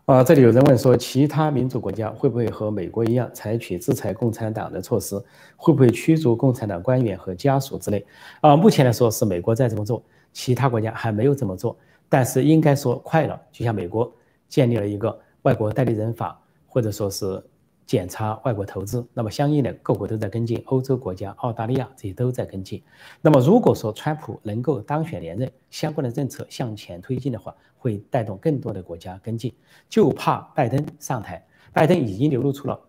[0.07, 5.21] 啊，这里有人问说，其他民主国家会不会和美国一样采取制裁共产党的措施？
[5.57, 8.07] 会不会驱逐共产党官员和家属之类？
[8.41, 10.01] 啊，目前来说是美国在这么做，
[10.37, 11.75] 其他国家还没有这么做，
[12.11, 13.41] 但是应该说快了。
[13.51, 14.13] 就像美国
[14.51, 17.43] 建立了一个外国代理人法，或者说是。
[17.87, 22.83] 检查外国投资，那么相应的各国都在跟进，欧洲国家、澳大利亚这些都在跟进。
[23.23, 29.55] 那么如果说川普能够当选连任，相关的政策向前推进的话，会带动更多的国家跟进。
[29.89, 32.81] 就怕拜登上台，拜登已经流露出了，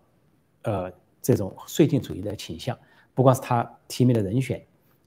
[0.62, 2.76] 呃，这种绥靖主义的倾向。
[3.14, 4.60] 不光是他提名的人选，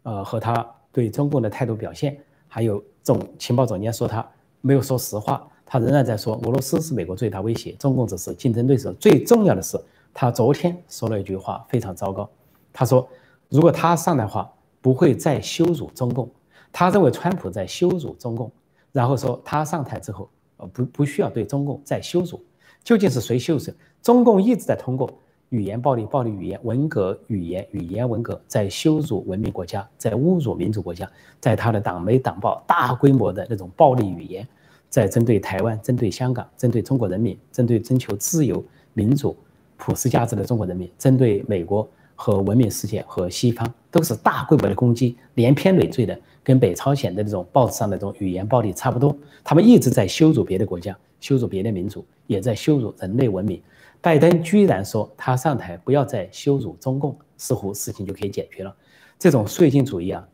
[0.03, 2.17] 呃，和他对中共的态度表现，
[2.53, 5.47] 还有总情报总监说他没有说实话。
[5.65, 8.91] 他仍然在说俄罗斯是美国最大威胁，中共只是竞争对手。
[8.95, 9.79] 最重要的是，
[10.13, 12.29] 他昨天说了一句话非常糟糕。
[12.73, 13.07] 他说，
[13.47, 16.29] 如果他上台话，不会再羞辱中共。
[16.73, 18.51] 他认为川普在羞辱中共，
[18.91, 22.43] 然后说他上台之后，呃，不不需要对中共再羞辱。
[22.83, 23.61] 究竟是谁羞辱？
[24.01, 25.09] 中共一直在通过
[25.51, 31.09] 语言暴力、暴力语言、文革语言、语言文革，在羞辱文明国家，在侮辱民主国家，
[31.41, 34.47] 在他的党媒党报大规模的那种暴力语言。
[34.89, 38.61] 在针对台湾、针对香港、针对中国人民、针对追求自由、
[38.93, 39.35] 民主、
[39.77, 49.17] 普世价值的中国人民、针对美国和文明世界和西方，都是大规模的攻击，连篇累赘的，跟北朝鲜的这种报纸上的这种语言暴力差不多。
[49.45, 53.61] 他们一直在羞辱别的国家，羞辱别的民族，也在羞辱人类文明。
[54.01, 58.75] 拜登居然说他上台不要再羞辱中共，似乎事情就可以解决了。
[59.19, 60.27] 这种绥靖主义啊，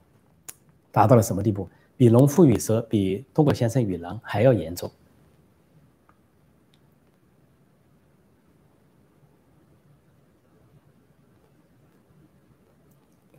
[0.91, 1.67] 达到了什么地步？
[1.97, 4.89] 比农夫与蛇，比东郭先生与狼还要严重。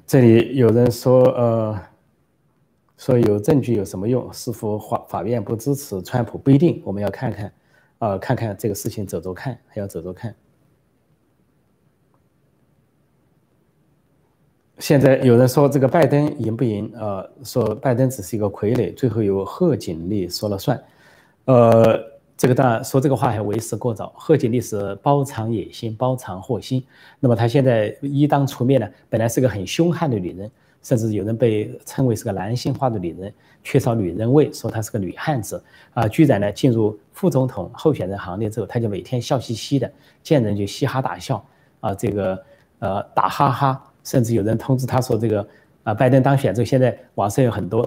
[0.07, 1.81] 这里有人说，呃，
[2.97, 4.33] 说有证据有什么用？
[4.33, 6.37] 是否法法院不支持川普？
[6.37, 7.53] 不一定，我们要看看，
[7.99, 10.35] 呃，看看这个事情走走看，还要走走看。
[14.79, 16.89] 现在有人说这个拜登赢不赢？
[16.95, 20.81] 呃，说拜登只是一个傀儡，最后由贺锦丽说了算。
[21.47, 22.01] 呃，
[22.37, 24.13] 这个当然说这个话还为时过早。
[24.17, 26.85] 贺锦丽是包藏野心，包藏祸心。
[27.19, 30.49] 那么她现在一当出面呢，本来是个很凶悍的女人，
[30.89, 33.31] 甚至有人被称为是个男性化的女人，
[33.63, 36.09] 缺少女人味，说她是个女汉子啊。
[36.09, 41.45] 居然呢进入副总统候选人行列之后，她就每天笑嘻嘻的，见人就嘻哈大笑
[41.81, 42.43] 啊，这个
[42.79, 43.85] 呃打哈哈。
[44.03, 45.47] 甚至有人通知他说：“这个
[45.83, 47.87] 啊，拜登当选之后，现在网上有很多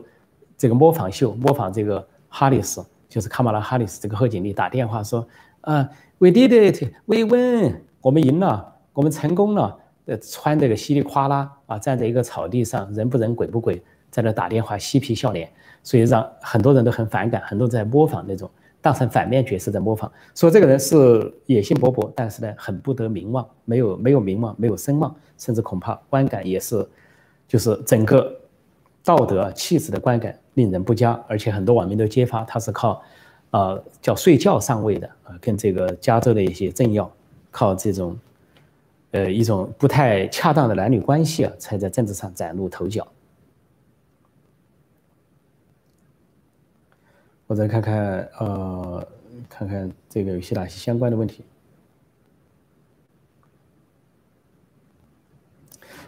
[0.56, 4.00] 这个模仿秀，模仿这个哈里斯，就是卡马拉哈里斯。
[4.00, 5.28] 这个贺锦丽打电话说
[5.62, 9.76] ：‘啊，We did it, we win，我们赢了，我们成功了。’
[10.12, 15.50] 呃，穿这个稀里哗啦啊，站在一个草地上，人不人鬼不鬼，在那打电话，嬉皮笑脸，
[15.84, 26.86] 所以让很多人都很反感，很多人在模仿那种当成反面角色在模仿，说这个人是野心勃勃，但是呢，很不得名望，没有没有名望，没有声望，甚至恐怕观感也是，
[27.48, 28.38] 就是整个
[29.06, 33.02] 道德气质的观感令人不佳，而且很多网民都揭发他是靠，
[33.52, 37.10] 呃，叫睡觉上位的，啊，跟这个加州的一些政要
[37.50, 38.18] 靠这种，
[39.12, 43.06] 呃，一种不太恰当的男女关系啊，才在政治上崭露头角。
[47.48, 49.08] 我再看看，呃，
[49.50, 51.44] 看看这个有些哪些相关的问题。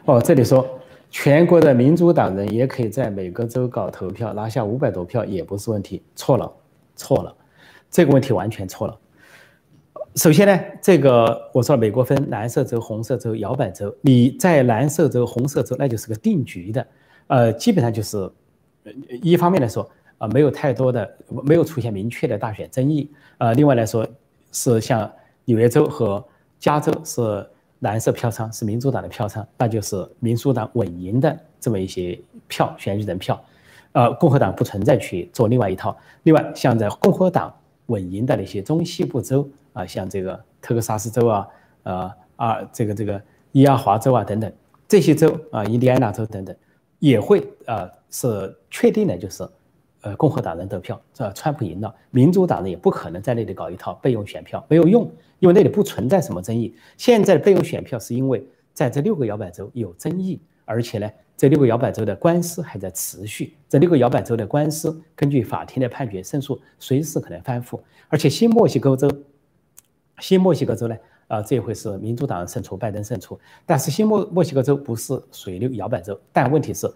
[0.05, 0.65] 哦，这里说
[1.11, 6.01] 全国的民主党人也可以在每个州搞投票，拿下五百多票也不是问题。
[6.15, 6.49] 错了，
[6.95, 7.35] 错了，
[7.91, 8.97] 这个问题完全错了。
[10.15, 16.87] 首先呢，这个我说美国分蓝色州、红色州、摇摆州，你在蓝色州、红色州那就是个定局的，
[17.27, 18.31] 呃，基本上就是，
[19.21, 19.89] 一方面来说。
[20.19, 23.11] 啊，没有太多的，没有出现明确的大选争议。
[23.39, 24.07] 呃，另外来说，
[24.53, 25.11] 是像
[25.43, 26.23] 纽约州和
[26.59, 27.45] 加州是
[27.79, 33.43] 蓝色票仓，是民主党的票仓，那就是民主党稳赢的这么一些票，选举人票。
[33.91, 35.97] 呃，共和党不存在去做另外一套。
[36.21, 37.53] 另外，像在共和党
[37.87, 41.47] 稳赢的那些中西部州啊，像这个特克萨斯州啊，
[41.83, 44.51] 呃啊，这个这个伊阿华州啊等等
[44.87, 46.55] 这些州啊，印第安纳州等等，
[46.99, 49.47] 也会呃是确定的，就是。
[50.05, 55.09] 呃，共和党人得票，这川普赢了，民主党人也不可能在那里搞一套备用选票，没有用，
[55.39, 56.75] 因为那里不存在什么争议。
[56.97, 63.53] 现在备用选票是因为在这六个摇摆州有争议，而且呢，这六个摇摆州的官司还在持续。
[63.69, 67.79] 这六个摇摆州的官司，根据法庭的判决胜诉，随时可能翻覆。
[68.09, 69.09] 而且新墨西哥州，
[70.23, 70.95] 新墨西哥州呢，
[71.27, 76.89] 啊，这回是民主党胜出，拜登胜出，但是新墨墨西哥州不是水流摇摆州，但问题是。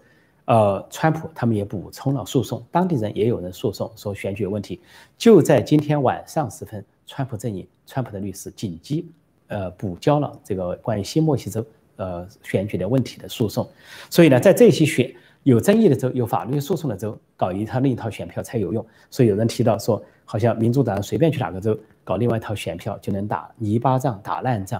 [0.46, 4.80] 呃，川普他们也补充了诉讼，当地人也有人诉讼说选举有问题。
[5.18, 9.12] 就在今天晚上时分，川普阵营、川普的律师紧急
[9.48, 13.70] 呃补交了这个关于新墨西哥州呃选举的问题的诉讼。
[14.10, 15.13] 所以呢，在这些选
[15.44, 18.86] 有争议的州、有法律诉讼的州搞一套另一套选票才有用。
[19.12, 24.80] 所以有人提到说，好像民主党随便去哪个州搞另外一套选票就能打泥巴仗、打烂仗，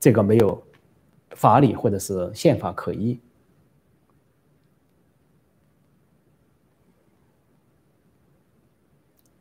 [0.00, 0.60] 这个没有
[1.30, 3.18] 法理或者是宪法可依。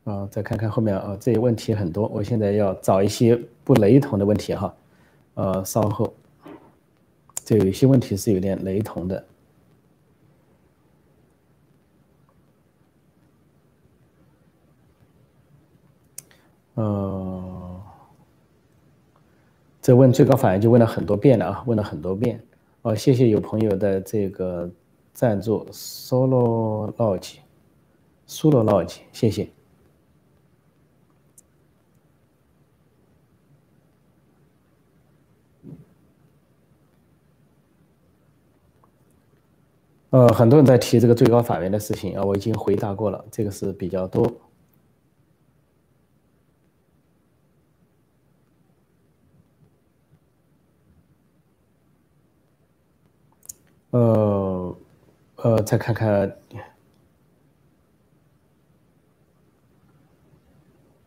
[0.03, 4.73] 啊，再看看后面啊，这些问题很多，我现在要找一些不雷同的问题哈，
[5.33, 6.13] 呃，稍后，
[7.43, 9.23] 这有一些问题是有点雷同的，
[16.79, 17.81] 呃，
[19.81, 22.41] 这问最高法院就问了很多遍了啊，问了很多遍，
[22.83, 24.71] 哦，谢谢有朋友的这个
[25.13, 29.49] 赞助，solo lodge，solo lodge，谢谢。
[40.11, 44.31] 呃，很多人在提这个最高法院的事情啊，我已经回答过了，这个是比较多。
[53.91, 54.77] 呃，
[55.35, 56.35] 呃，再看看，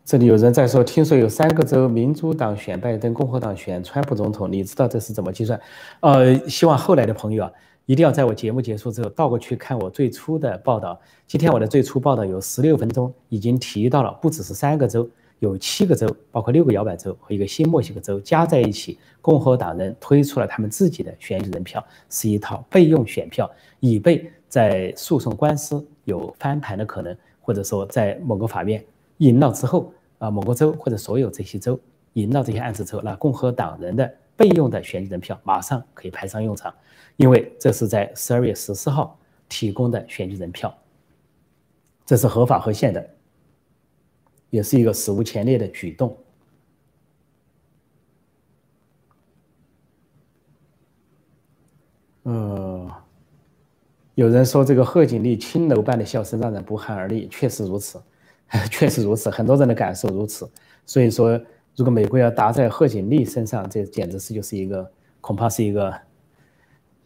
[0.03, 5.59] 这里有人在说，听说有三个州民主党选拜登，共和党选川普总统，你知道这是怎么计算？
[6.01, 7.51] 呃，希望后来的朋友啊。
[7.85, 10.97] 一定要在我节目结束之后倒过去看我最初的报道。
[11.27, 15.09] 今天我的最初报道有十六分钟，已经提到了不只是三个州，
[15.43, 23.51] 有七个州，包括六个摇摆州和一个新墨西哥州加在一起，共和党人推出了他们自己的选举人票，是一套备用选票，
[23.81, 28.81] 以备在诉讼官司有翻盘的可能，或者说在某个法院
[29.17, 31.77] 赢了之后，啊，某个州或者所有这些州
[32.13, 36.73] 赢了这些案子之后，那共和党人的备用的选举人票马上可以派上用场。
[37.17, 40.73] 因为这是在十二月十四号提供的选举人票，
[42.05, 43.09] 这是合法合宪的，
[44.53, 46.15] 也是一个史无前例的举动。
[52.21, 52.87] 呃，
[54.13, 57.99] 有人说这个贺锦丽青楼般的笑声让人不寒而栗，确实如此，
[58.69, 60.47] 确实如此，很多人的感受如此。
[60.85, 61.31] 所以说，
[61.75, 65.91] 如果美国要打在贺锦丽身上，这简直是就是一个，恐怕是一个。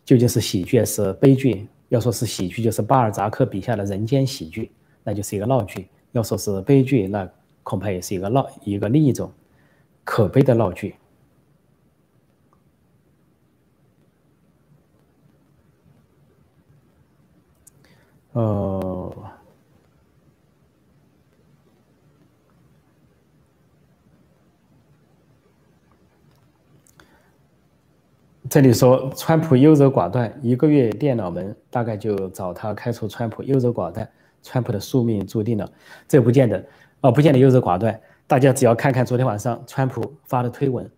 [0.04, 1.66] 究竟是喜剧还是悲剧？
[1.88, 4.70] 要说是喜剧，就是巴尔扎克笔下的人间喜剧，
[5.06, 7.30] 那就是一个闹剧；要说是悲剧，那
[7.68, 9.30] 恐怕也是一个闹，一个另一种
[10.06, 10.96] 可悲的闹剧。
[18.32, 19.14] 呃，
[28.50, 34.10] 这里说川普优柔寡断，一个月电脑门，大概就找他开除川普优柔寡断。
[34.44, 35.70] 川普的宿命注定了，
[36.08, 36.66] 这不见得。
[37.02, 38.00] 啊，不见得优柔寡断。
[38.26, 40.90] 大家只要看看昨天晚上川普发的推文，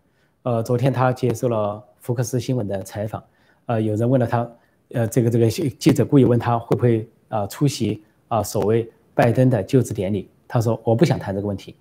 [0.44, 3.24] 呃，昨天他接受了福克斯新闻的采访，
[3.66, 4.50] 呃，有人问了他，
[4.94, 11.76] 呃，这个这个记者故意问他会不会啊出席啊所谓拜登的就职典礼，他说我不想谈这个问题，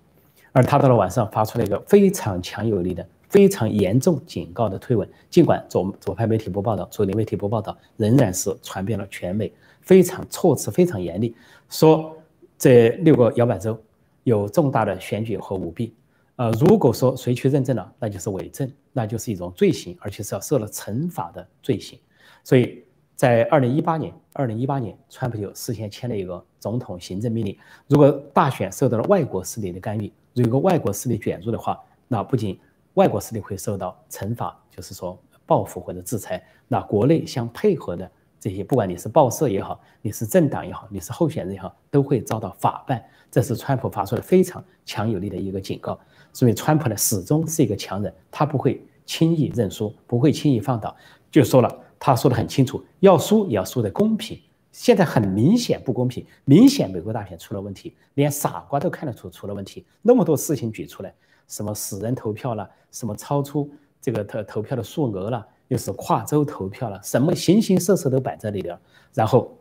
[0.51, 9.51] 而他到了晚上发出了一个非常强有力的、非常严重警告的推文，尽管左左派媒体不报道，主流媒体不报道，仍然是传遍了全美，
[9.81, 11.33] 非常措辞非常严厉，
[11.69, 12.15] 说
[12.57, 13.75] 这六个摇摆州。
[14.29, 15.93] 有重大的选举和舞弊，
[16.37, 21.99] 呃，如果说谁去认证了，那就是伪证，那就是一种罪行，而且是要受了惩罚的罪行。
[22.43, 22.83] 所以
[23.15, 27.57] 在二零一八年，二零一八年，川普就事先签了一个总统行政命令，
[27.87, 31.77] 如果大选受到了外国势力的干预，如果外国势力卷入的话，
[32.07, 32.57] 那不仅
[32.93, 38.09] 外国势力会受到惩罚，就是说报复或者制裁，那国内相配合的
[38.39, 43.03] 这些，不管你是报社也好，你是政党也好，你是候选人也好，都会遭到法办。
[43.29, 45.99] 这是川普发出的非常强有力的一个警告，
[46.33, 50.95] 所以川普呢始终是一个强人，他不会轻易认输，不会轻易放倒。
[51.29, 54.39] 就说了，他说的很清楚，要输也要输得公平。
[54.71, 59.85] 现在很明显不公平，明显美国大选出了问题，连傻瓜都看得出出了问题。
[60.01, 61.13] 那么多事情举出来，
[61.47, 63.69] 什么死人投票了，什么超出
[63.99, 68.79] 这个投投票的数额了，又是跨州投票了，什么形形色色都摆在那里了。
[69.13, 69.57] 然后，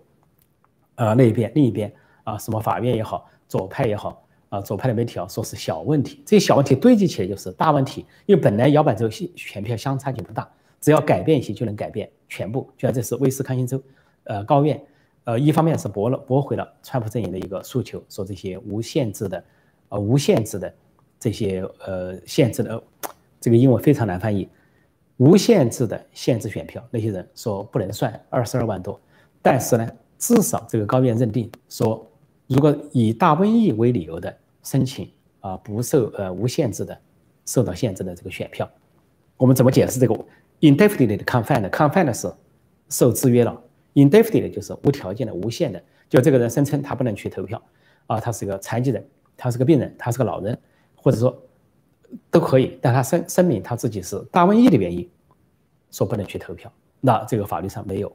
[0.96, 1.90] 呃，那一边另一边
[2.24, 3.30] 啊，什么法院也好。
[3.48, 8.04] 左派也好啊，左派的媒体啊，说是小问题，这些小问题堆积起来就是大问题。
[8.26, 10.46] 因为本来摇摆州选票相差就不大，
[10.82, 12.68] 只要改变一些就能改变全部。
[12.76, 13.82] 就像这是威斯康星州，
[14.24, 14.78] 呃，高院，
[15.24, 19.42] 呃，一方面是驳了驳回了川普阵营的一个诉求，说这些无限制的，
[19.88, 20.74] 呃，无限制的
[21.18, 22.82] 这些呃限制的，
[23.40, 24.46] 这个英文非常难翻译，
[25.18, 29.00] 无限制的限制选票，那些人说不能算二十二万多，
[29.40, 29.88] 但是呢，
[30.18, 32.04] 至少这个高院认定说。
[32.50, 35.06] 如果以大瘟疫为理由的申请
[35.40, 36.98] 啊，不受呃无限制的
[37.44, 38.66] 受到限制的这个选票，
[39.36, 40.14] 我们怎么解释这个
[40.60, 42.32] indefinitely confined？confined 是
[42.88, 43.62] 受制约了
[43.92, 45.82] ，indefinitely 就是无条件的、无限的。
[46.08, 47.62] 就这个人声称他不能去投票
[48.06, 49.06] 啊，他是个残疾人，
[49.36, 50.58] 他是个病人，他是个老人，
[50.96, 51.38] 或者说
[52.30, 55.08] 都可以，但他声声明他自己是大瘟疫的原因，
[55.90, 58.12] 说不能去投票，那这个法律上没有。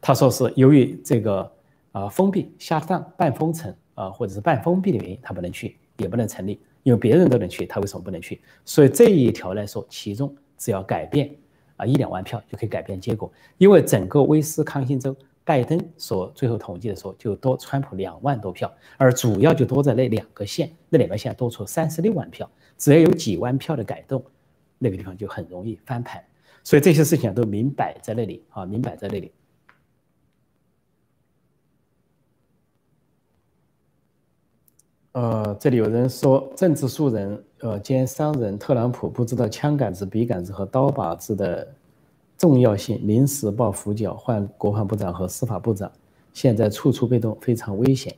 [0.00, 1.50] 他说是由于这个。
[1.94, 8.40] 啊，封闭、下档、半封城啊，或者是半封闭的原因，他不能去，也不能成立，因为别人都能去，他为什么不能去？
[8.64, 11.30] 所以这一条来说，其中只要改变
[11.76, 15.14] 啊一两万票就可以改变结果，因为整个威斯康星州，
[15.44, 22.50] 拜登所最后统计的时候就多川普两万多票，而主要就多在那两个县，那两个县多出三十六万票，
[22.84, 24.22] 只要有几万票的改动，
[24.78, 26.22] 那个地方就很容易翻盘，
[26.62, 29.32] 所以这些事情都明摆在那里啊，明摆在那里。
[35.12, 41.66] 呃，这里有人说政治素人，呃，兼商人特朗普不知道枪杆子、笔杆子和刀把子的
[42.36, 45.90] 重要性，临时抱佛脚换国防部长和司法部长，
[46.34, 48.14] 现在处处被动，非常危险。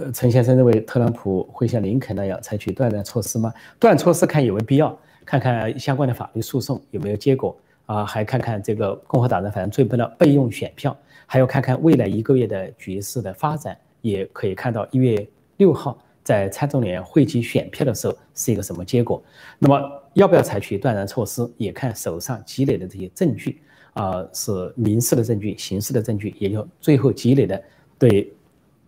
[0.00, 3.52] 呃，陈先生认为特朗普会像林肯那样采取断然措施吗？
[3.78, 10.96] 断措施看有没有必要，看看相关的法律诉讼有没有结果啊，还看看这个共和党人反正准备了备用选票，
[11.26, 15.28] 还要看看未来一个月的局势的发展，也可以看到一月。
[15.58, 19.22] 六号在参众联汇集选票的时候是一个什么结果？
[19.58, 23.60] 那么要不要采取断然措施，也看手上积累的这些证据
[23.92, 27.62] 啊，是民事的证据、刑事的证据，也就最后积累的
[27.98, 28.32] 对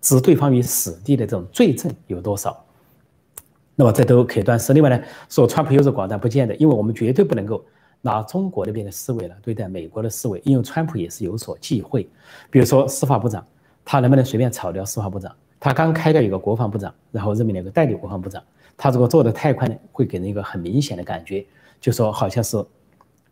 [0.02, 2.62] 置对方于死地的这种罪证有多少？
[3.74, 4.74] 那么这都可以断事。
[4.74, 5.00] 另外呢，
[5.30, 7.64] 说川普优柔寡断不见得，因为我们绝对不能够
[8.02, 12.06] 拿中国那边的思维来对待美国的思维，因为川普也是有所忌讳。
[12.50, 13.46] 比如说司法部长，
[13.84, 15.34] 他能不能随便炒掉司法部长？
[15.58, 18.42] 他刚开掉一个国防部长，然后任命了一个代理国防部长。
[18.76, 21.46] 他如果做的太快呢，会给人一个很明显的感觉，
[21.80, 22.62] 就说好像是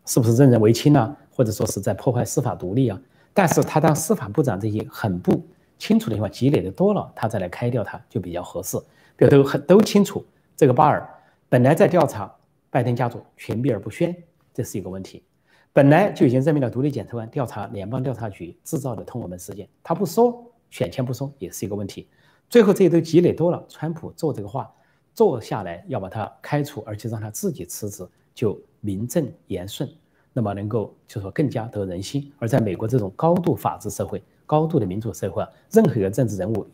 [0.06, 2.98] 是不是任人唯亲呢，或者说是在破坏司法独立啊？
[3.34, 5.42] 但是他当司法部长这些很不
[5.80, 8.78] 清楚的情况积累的多了，他再来开掉他就比较合适。
[9.16, 10.24] 比如都很都清楚，
[10.54, 11.08] 这个巴尔
[11.48, 12.32] 本来在调查
[12.70, 14.14] 拜登家族，全避而不宣，
[14.52, 15.24] 这是一个问题。
[15.72, 22.06] 本来就已经任命了独立检察官调查联邦调查局制造的通俄门事件，他不说，选前不说，也是一个问题。
[22.48, 24.70] 最后这些都积累多了，川普做这个话
[25.14, 29.88] 做下来要把他开除，而且让他自己辞职，就名正言顺，
[30.32, 32.30] 那么能够就说更加得人心。
[32.38, 36.66] 而在美国这种高度法治社会、高度的民主社会，任何一个政治人物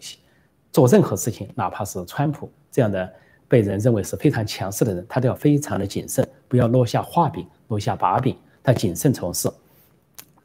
[0.73, 3.13] 做任何事情，哪怕是川普这样的
[3.47, 8.35] 被人认为是非常强势的人，他都要非常的谨慎，不要落下画柄、落下把柄。
[8.63, 9.47] 他谨慎从事。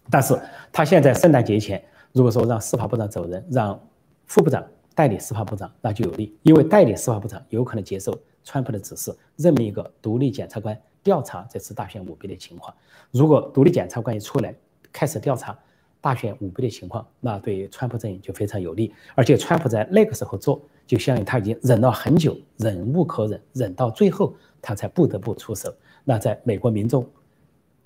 [0.10, 0.38] 但是
[0.74, 3.80] 他现在圣诞节前，如果说让司法部长走人，让
[4.26, 4.62] 副部长
[4.94, 8.14] 代理司法部长，那就有利，因为代理司法部长有可能接受
[8.44, 12.76] 川普的指示，任命一个独立检察官调查这次大选舞弊的情况。
[13.10, 14.54] 如果独立检察官一出来，
[14.92, 15.58] 开始调查
[16.02, 18.94] 大选舞弊的情况，那对川普阵营就非常有利。
[19.16, 25.74] 而且川普在那个时候做，就相当于他已经忍了很久，忍无可忍，忍到最后他才不得不出手。
[26.04, 27.08] 那在美国民众。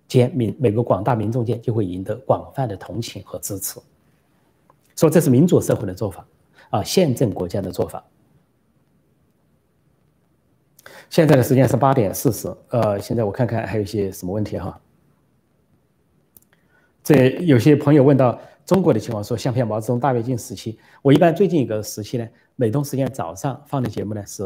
[0.07, 3.79] 间民美国广大民众间就会赢得广泛的同情和支持，
[4.95, 6.27] 说这是民主社会的做法
[6.69, 8.05] 啊，宪政国家的做法。
[11.09, 14.79] 现在的时间是八点四十，呃，现在我看看还有一些什么问题哈。
[17.05, 24.43] 这有些朋友问到中国的情况，说相片毛泽东大跃进时期，我一般最近一个时期呢，美东时间早上放的节目呢是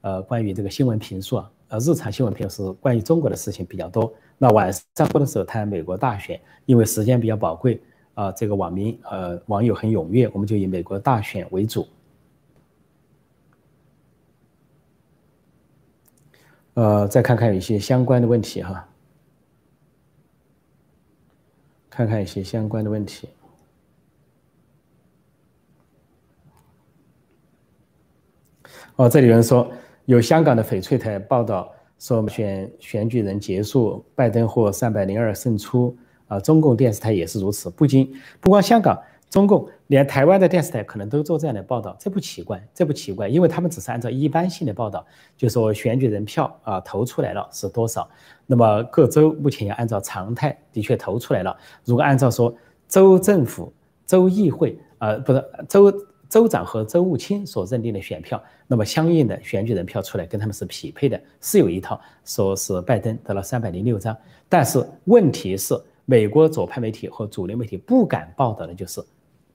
[0.00, 4.10] 呃关于这个新闻评述啊，呃日常新闻评述关于中国的事情比较多。
[4.38, 7.78] 那晚上播的时候谈美国大选，因为时间比较宝贵
[8.14, 11.86] 啊，这个网民呃网友很踊跃，我们就以美国大选为主。
[16.72, 18.88] 呃，再看看有一些相关的问题哈，
[21.98, 23.28] 看看一些相关的问题。
[28.94, 29.68] 哦，这里有人说
[30.04, 31.72] 有香港的翡翠台报道。
[31.98, 36.38] 说选选举人结束，拜登获三百零二胜出啊！
[36.38, 38.96] 中共电视台也是如此，不仅不光香港，
[39.28, 45.04] 中共连台湾的电视台可能都做这样的报道，这不奇怪，这不奇怪，因为他们只是按照一般性的报道，
[45.36, 48.08] 就说选举人票啊投出来了是多少，
[48.50, 51.56] 那么各州目前也按照常态的确投出来了。
[51.84, 52.52] 如果按照说
[52.88, 53.72] 州政府、
[54.04, 55.92] 州议会啊，不是州。
[56.28, 64.14] 州长和州务卿所认定的选票，那么相应的选举人票出来跟他们是匹配的，是有一套，说是拜登得了三百零六张。
[64.46, 65.74] 但是问题是，
[66.04, 69.02] 美国左派媒体和主流媒体不敢报道的就是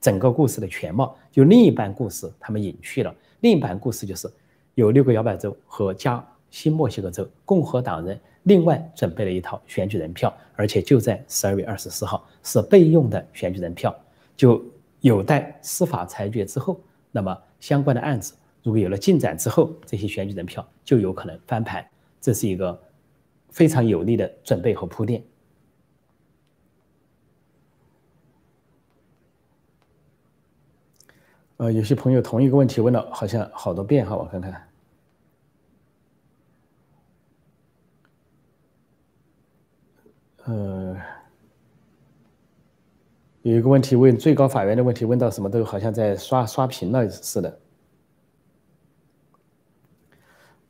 [0.00, 3.14] 整个故事的全貌，就另一半故事他们隐去了。
[3.38, 4.28] 另一半故事就是
[4.74, 6.20] 有六个摇摆州和加
[6.50, 13.94] 新墨西哥州共和党人另外准备了一套选举人票，而且就在十二月二十四号是备用的选举人票，
[14.36, 14.64] 就。
[15.00, 16.80] 有待司法裁决之后，
[17.12, 18.32] 那么相关的案子
[18.62, 21.86] 如果有了进展之后，这些选举人票就有可能翻盘，
[22.22, 22.80] 这是一个
[23.50, 25.22] 非常有力的准备和铺垫。
[31.58, 34.66] 呃，有些朋友同一个问题问了好像好多遍哈，我看看，
[40.44, 40.96] 呃。
[43.42, 47.58] 有一个问题问最高法院的问题，问到什么都好像在刷刷屏了似的。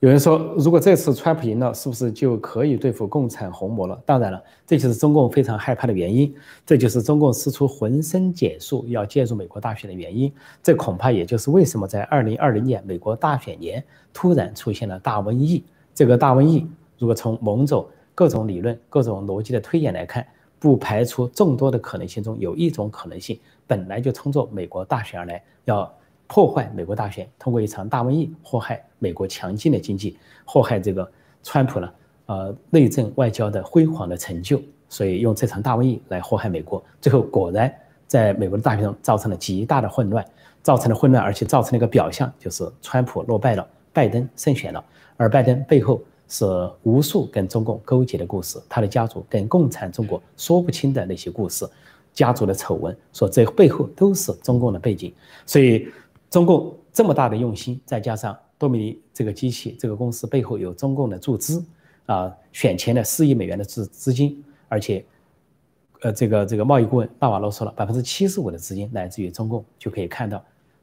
[0.01, 4.03] 有人说，如果这次川普赢了，是不是就可以对付共产红魔了？
[4.05, 6.35] 当然了，这就是中共非常害怕的原因，
[6.67, 10.31] 这就是中共使出浑身解数要介入美国大选的原因。
[10.61, 15.63] 这恐怕也就是为什么在二零二零年美国大选年突然出现了大瘟疫。
[15.95, 16.69] 这个大瘟疫，
[16.99, 20.27] 如果从某种各种理论、各种逻辑的推演来看。
[20.57, 25.95] 不排除众多的可能性中有一种可能性，本来就冲着美国大选而来，要
[26.27, 31.07] 破坏美国大选，通过一场大瘟疫祸害美国强劲的经济，祸害这个
[31.43, 31.93] 川普呢，
[32.25, 34.59] 呃，内政外交的辉煌的成就，
[34.89, 37.71] 所以用这场大瘟疫来祸害美国，最后果然
[38.07, 40.25] 在美国的大选中造成了极大的混乱，
[40.63, 44.83] 造成了混乱，而且造成了一个表象，就是川普落败了，拜登胜选了，
[45.19, 46.01] 而拜登背后。
[46.29, 46.45] 是
[46.83, 51.69] 无数跟中共勾结的故事，他的家族跟共产中国说不清的那些故事，
[52.13, 55.13] 家族的丑闻，说这背后都是中共的背景。
[55.47, 55.89] 所以，
[56.31, 61.65] 中共这么大的用心，再加上多米尼这个机器这个公司背后有中共的注资
[62.07, 65.05] 啊，选前的四亿美元的资资金，而且，
[66.01, 70.43] 呃，这个这个贸易顾问纳瓦罗说了，百分之七十五的资金来自于中共，就可以看到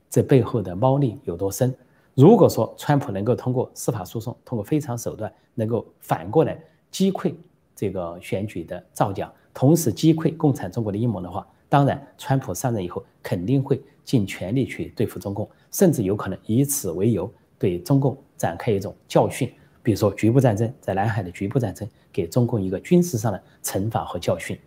[0.09, 1.73] 这背后的猫腻有多深。
[2.13, 7.33] 如果说川普能够通过司法诉讼，通过非常手段，能够反过来击溃
[7.75, 19.49] 这个选举的造假，同时击溃共产中国的阴谋的话，当然，川普上任以后肯定会尽全力去对付中共，甚至有可能以此为由对中共展开一种教训，
[19.81, 24.59] 比如说局部战争，在南海的局部战争，给中共一个军事上的惩罚和教训。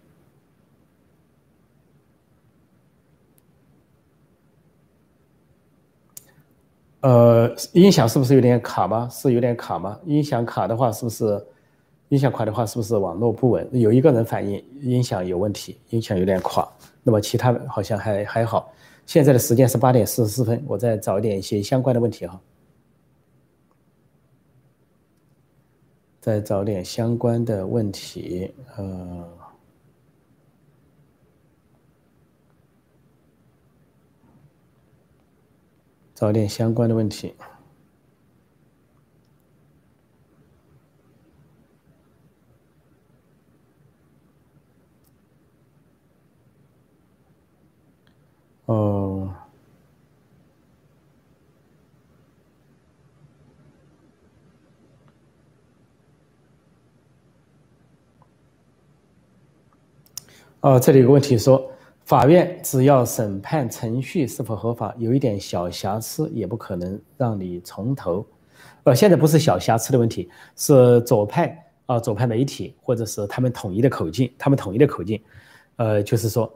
[7.04, 9.06] 呃，音响是不是有点卡吗？
[9.12, 10.00] 是有点卡吗？
[10.06, 11.46] 音响卡的话，是不是
[12.08, 13.68] 音响卡的话，是不是网络不稳？
[13.72, 16.66] 有一个人反映音响有问题，音响有点垮。
[17.02, 18.72] 那么其他好像还还好。
[19.04, 22.40] 现在的时间是八点四十四分，我再找点一些相关的问题哈，
[26.22, 28.50] 再找点相关的问题。
[28.78, 29.28] 呃。
[36.14, 37.34] 找点相关的问题。
[48.66, 49.34] 哦，
[60.62, 61.73] 哦，这里有个问题说，
[62.04, 68.24] 法院只要审判程序是否合法，有一点小瑕疵也不可能让你从头。
[68.84, 75.20] 呃，现在不是小瑕疵的问题，是左派啊，左派媒体或者是他们统一的口径，他们统一的口径，
[75.76, 76.52] 呃，就是说。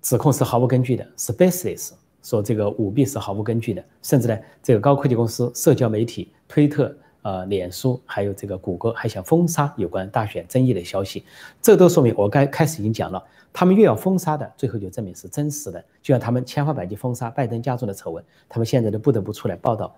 [0.00, 1.90] 指控是毫无根据的，是 baseless，
[2.22, 6.96] 说这个舞弊是毫无根据的，甚至呢，这个高科技公司、社交媒体、推特、
[7.28, 11.26] 呃，脸书，还有这个谷歌，还想封杀有关大选争议的消息，
[11.60, 13.22] 这都说明我该开始已经讲了，
[13.52, 19.94] 他们越要封杀的，最后就证明是真实的，就像他们千方百计封杀拜登家族的丑闻，他们现在都不得不出来报道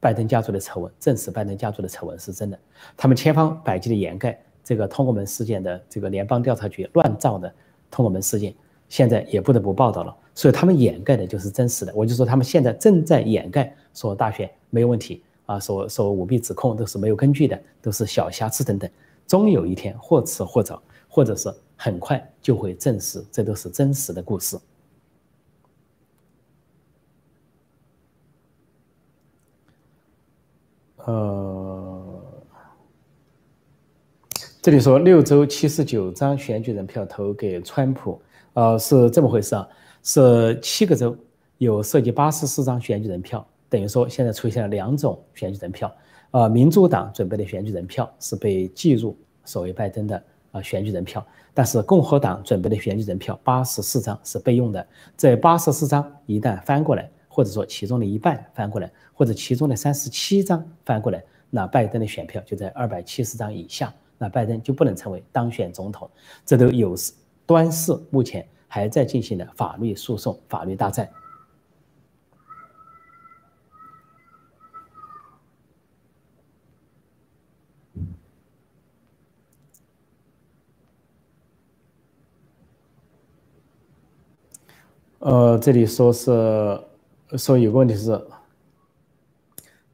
[0.00, 2.58] 拜登家族的丑闻，证实拜登家族的丑闻是真的，
[2.94, 7.50] 他们千方百计的掩盖这个通过门事件的这个联邦调查局乱造的
[7.90, 8.54] 通过门事件。
[8.88, 11.92] 现在也不得不报道了，所以他们掩盖的就是真实的。
[11.94, 18.90] 我就说他们现在正在掩盖，说大选没有问题啊，说说舞弊指控都是没有根据的，都是小瑕疵等等。
[19.26, 24.58] 终有一天，或迟或早，或者是很快就会证实，这都是真实的故事。
[30.96, 32.22] 呃，
[34.60, 38.20] 这里说六州七十九张选举人票投给川普。
[38.54, 39.68] 呃，是这么回事啊，
[40.02, 41.16] 是七个州
[41.58, 43.46] 有涉及八十四张选举人票，
[43.76, 45.94] 等于说现在出现了两种选举人票。
[46.30, 49.14] 呃，民主党准备的选举人票是被计入
[49.44, 54.86] 所谓拜登的啊选举人票，但是共和党准备的选举人票八十四张是备用的。
[55.14, 66.10] 这八十四张一旦翻过来，或者说其中的一半翻过来，或者其中的三十七张翻过来，那拜登的选票就在二百七十张以下，那拜登就不能成为当选总统。
[66.46, 66.94] 这都有
[67.44, 71.06] 端视目前还在进行的法律诉讼、法律大战。
[85.26, 86.30] 呃，这里说是
[87.36, 88.12] 说有个问题是，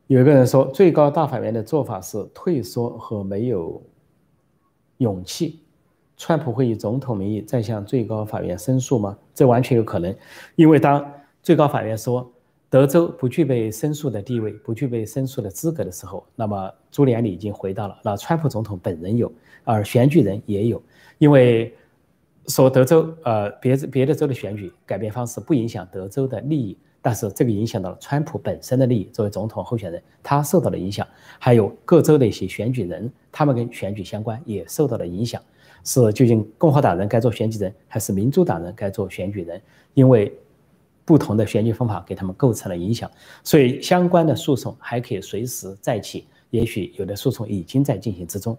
[0.06, 3.82] 有一个人说最高大法院的做法是退缩和没有
[4.98, 5.62] 勇气。
[6.18, 9.16] 川普会以总统名义再向最高法院申诉吗？
[9.32, 10.14] 这完全有可能，
[10.54, 11.02] 因为当
[11.42, 12.30] 最高法院说
[12.68, 19.32] 德州不具备申诉的地位、不具备申诉的资格的时候，那么朱利安里已经回到了，那川普总统本人有，
[19.64, 20.82] 而选举人也有，
[21.16, 21.74] 因为
[22.48, 31.06] 说德州呃别别的州的选举改变方式不影响德州的利益，但是这个影响到了川普本身的利益，作为总统候选人，他受到了影响，
[31.38, 35.40] 还有各州的一些选举人，他们跟选举相关也受到了影响。
[35.84, 39.60] 是究竟共和党人该做选举人，还是民主党人该做选举人？
[39.94, 40.32] 因为
[41.04, 43.10] 不同的选举方法给他们构成了影响，
[43.42, 46.26] 所以相关的诉讼还可以随时再起。
[46.50, 48.56] 也许有的诉讼已经在进行之中。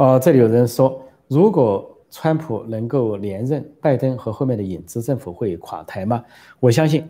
[0.00, 0.98] 哦，这里有人说，
[1.28, 6.24] 如果川普能够连任，拜登和后面的影子政府会垮台吗？
[6.58, 7.06] 我相信，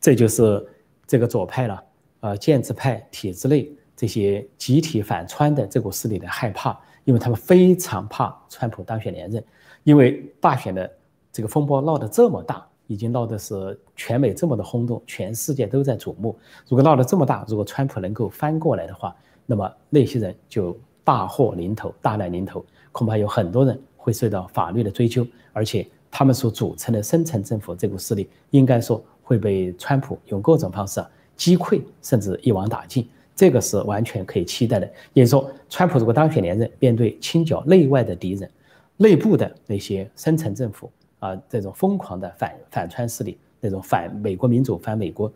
[0.00, 0.64] 这就是
[1.04, 1.82] 这个左派了。
[2.20, 9.42] 呃，建制派体制内这些集体反川的这股势力的害怕，因为他们非常怕川普当选连任，
[9.82, 10.88] 因为大选的
[11.32, 16.38] 这个风波闹得这么大，已经闹的是全美这么的轰动，全世界都在瞩目。
[16.68, 19.12] 如果闹得这么大，如果川普能够翻过来的话，
[19.44, 20.78] 那么那些人就
[21.08, 31.02] 大祸临头，大难临头，恐怕有很多人会受到法律的追究，而且他们所组成的深层政府这股势力，应该说会被川普用各种方式。
[31.34, 34.86] 击溃甚至一网打尽，这个是完全可以期待的。
[35.14, 38.50] 也就是说，川普如果当选连任，面对清剿内外的敌人，
[38.98, 45.32] 内部的那些深层政府啊，这种疯狂的反反川势力，那种反美国民主、反美国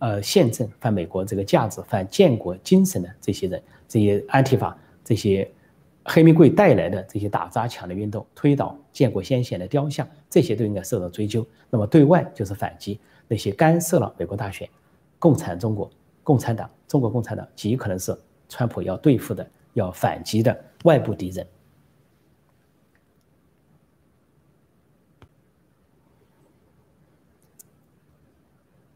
[0.00, 5.48] 呃宪政、反美国这个价值、反建国精神的这些人，这些安提法、这些
[6.04, 11.46] 黑玫瑰带来的这些打砸抢的运动，推倒建国先贤的雕像，这些都应该受到追究。
[11.70, 12.98] 那么对外就是反击
[13.28, 14.68] 那些干涉了美国大选。
[15.18, 15.90] 共产中国、
[16.22, 18.14] 共产党、中国共产党极可能是
[18.48, 21.46] 川普要对付的、要反击的外部敌人。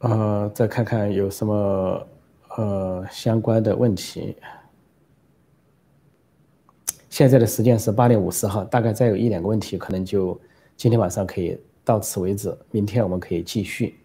[0.01, 2.07] 呃，再看看有什么
[2.57, 4.37] 呃相关的问题。
[7.19, 10.41] 现在的时间是八点五十哈，大概再有一两个问题，可能就
[10.77, 13.97] 今天晚上可以到此为止，明天我们可以继续。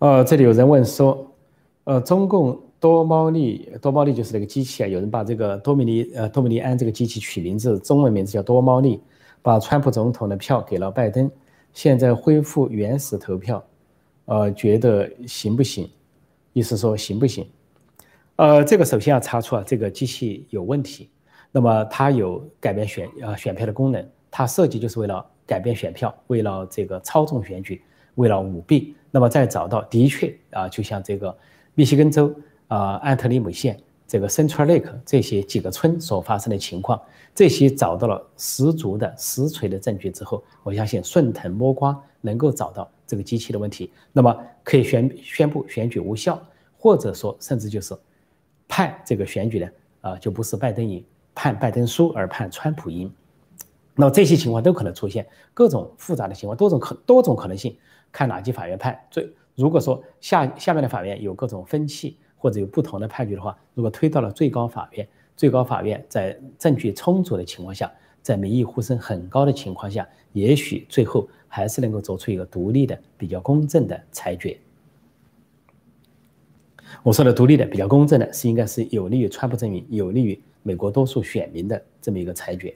[0.00, 1.24] 呃，这里有人问说，
[1.84, 9.00] 呃，中共多猫利多猫利就是那个机器啊，有人把这个多米尼呃多米尼安这个机器取名字，中文名字叫多猫利，
[9.40, 11.30] 把川普总统的票给了拜登，
[11.74, 13.64] 现在恢复原始投票，
[14.24, 15.88] 呃，觉得行不行？
[16.54, 17.46] 意思说行不行？
[18.36, 21.10] 呃，这个首先要查出啊，这个机器有问题，
[21.52, 27.82] 那么它有改变选呃选票的功能，它设计就是为了改变选票，为了这个操纵选举，
[28.14, 28.96] 为了舞弊。
[29.10, 31.36] 那么再找到，的确啊，就像这个
[31.74, 32.32] 密西根州
[32.68, 37.00] 啊安特里姆县这个 Central Lake 这些几个村所发生的情况，
[37.34, 46.40] 这些找到了十足的实锤的证据之后，我相信顺藤摸瓜能够找到这个机器的问题，那么可以宣宣布选举无效，
[46.78, 47.96] 或者说甚至就是
[48.68, 49.68] 判这个选举呢
[50.00, 53.12] 啊就不是拜登赢，判拜登输而判川普赢，
[53.94, 57.76] 那么这些情况都可能出现各种复杂的情况，多种可多种可能性。
[58.12, 67.92] 看哪级法院判最，如果说下下面的法院有各种分歧或者有不同的判决的话，如果推到了最高法院，最高法院在证据充足的情况下，
[68.24, 74.58] 在民意呼声很高的情况下，也许最后还是能够做出一个独立的、比较公正的裁决。
[77.02, 82.74] 我说的独立的、比较公正的，是应该是有利于川普阵营、有利于美国多数选民的这么一个裁决。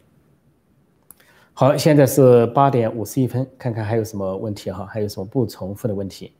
[1.55, 4.85] 好，现在是八点五十一分，看看还有什么问题哈？
[4.85, 6.31] 还有什么不重复的问题？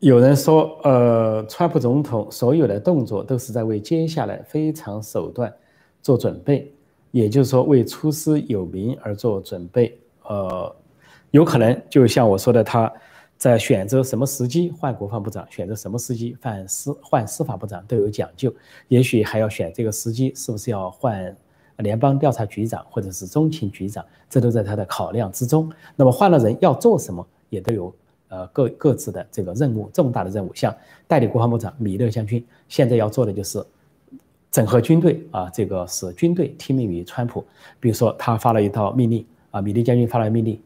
[0.00, 5.52] 有人说，呃，川普总统所有的动作都是在为接下来非常手段
[6.02, 6.72] 做准备，
[7.10, 9.98] 也就是说，为出师有名而做准备。
[10.24, 10.76] 呃，
[11.32, 12.92] 有可能就像我说的，他。
[13.36, 18.52] 在选择什么时机换国防部长，选择什么时机换司换司法部长都有讲究，
[18.88, 21.36] 也许还要选这个时机，是不是要换
[21.76, 25.70] 联邦调查局长或者是中情局长，这都在他的考量之中。
[25.94, 27.94] 那么换了人要做什么，也都有
[28.28, 30.52] 呃各各自的这个任务，重大的任务。
[30.54, 30.74] 像
[31.06, 33.64] 代理国防部长米勒将军，现在要做的就是
[34.50, 37.44] 整合军队啊，这个使军队听命于川普。
[37.80, 40.60] 比如说他发了一道命令啊，米勒将军发了命令，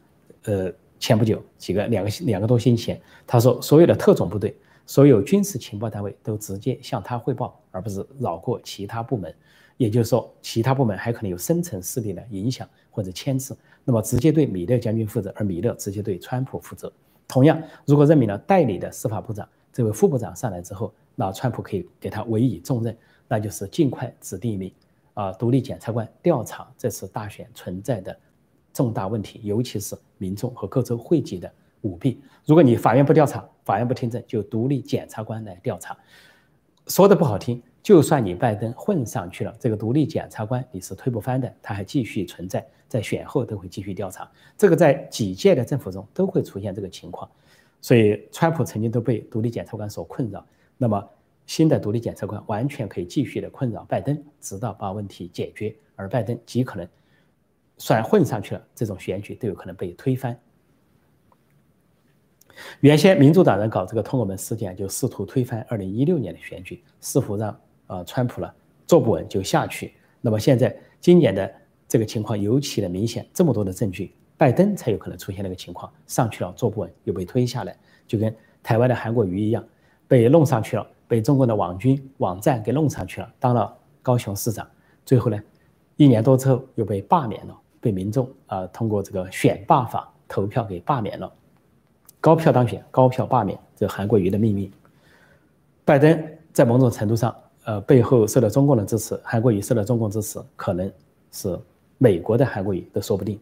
[0.44, 0.72] 呃。
[1.02, 4.56] 前不久，几个两个两个多星期前，他说所有的特种部队、
[4.86, 9.34] 所有军事情报单位都直接向他汇报，而不是绕过其他部门。
[9.76, 13.52] 也就是说，其他部门还可能有深层势力的影响或者牵制。
[13.84, 16.92] 那么直接对米勒将军负责，而米勒直接对川普负责。
[17.32, 22.94] 同样，如果任命了代理的司法部长，这位副部长上来之后，那川普可以给他委以重任，
[23.26, 24.70] 那就是尽快指定一名
[25.14, 28.14] 啊独立检察官调查这次大选存在的。
[28.74, 32.20] 重大问题，尤其是民众和各州汇集的舞弊。
[32.44, 35.96] 如果你法院不调查，法院不听证，就独立检察官来调查。
[36.88, 44.30] 说的不好听，就算你拜登混上去了，这个独立检察官你是推不翻的，他还继续存在，在选后都会继续调查。
[44.58, 47.26] 这个在几届的政府中都会出现这个情况。
[47.80, 50.46] 所以，川普曾经都被独立检察官所困扰。
[50.76, 51.08] 那么，
[51.46, 56.86] 新的独立检察官完全可以继续的困扰拜登，直到把问题解决，而拜登极可能。
[57.78, 60.38] 算混上去了，这种选举都有可能被推翻。
[62.80, 68.48] 原先民主党人搞这个通俄门事件，就试图推翻二零一六年的选举，试图让呃川普呢
[68.86, 69.94] 坐不稳就下去。
[70.20, 71.52] 那么现在今年的
[71.92, 77.76] 这个情况尤其的明显，这么多的证据，拜登才有可能出现那个情况，上去了坐不稳又被推下来，
[78.06, 79.62] 就跟台湾的韩国瑜一样，
[80.08, 84.66] 被弄上去了，被中国的网军网站给弄上去了，当了高雄市长，
[85.04, 85.38] 最后呢
[85.96, 87.54] 一年多之后又被罢免了。
[87.78, 91.30] 被民众啊通过这个选罢法投票给罢免了，
[92.22, 94.72] 高票当选，高票罢免，这韩国瑜的命运。
[95.84, 100.90] 拜登在某种程度上，呃，背后受到中共的支持，韩国瑜受到中共支持，可能
[101.32, 101.58] 是
[101.98, 103.38] 美国的韩国语都说不定。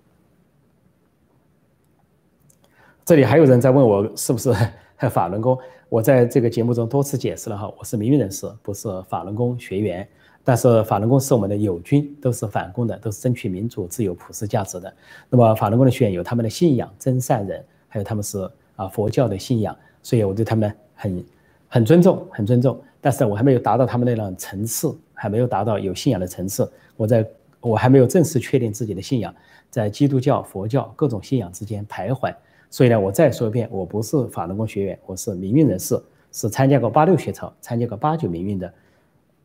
[3.04, 4.52] 这里还有人在问我是不是
[5.10, 10.06] 法轮功，我在这个节目中多次解释了哈，我是民运人士，不是法轮功学员。
[10.42, 14.92] 但是法轮功是我们的友军，都是反共的，都是争取民主、自由、普世价值的。
[15.28, 21.24] 那么法轮功的学员有他们的信仰，真善人，还有他们是啊佛教的信仰，所以我对他们很
[21.68, 22.80] 很尊重，很尊重。
[23.02, 26.70] 但是我还没有达到他们那种层次，还没有达到有信仰的层次。
[26.96, 27.26] 我在
[27.60, 29.34] 我还没有正式确定自己的信仰，
[29.68, 32.34] 在基督教、佛教各种信仰之间徘徊，
[32.70, 36.02] 所以呢我再说一遍，我不是法轮功学员，我是民运人士，
[36.32, 38.72] 是参加过八六学潮，参加过八九民运的，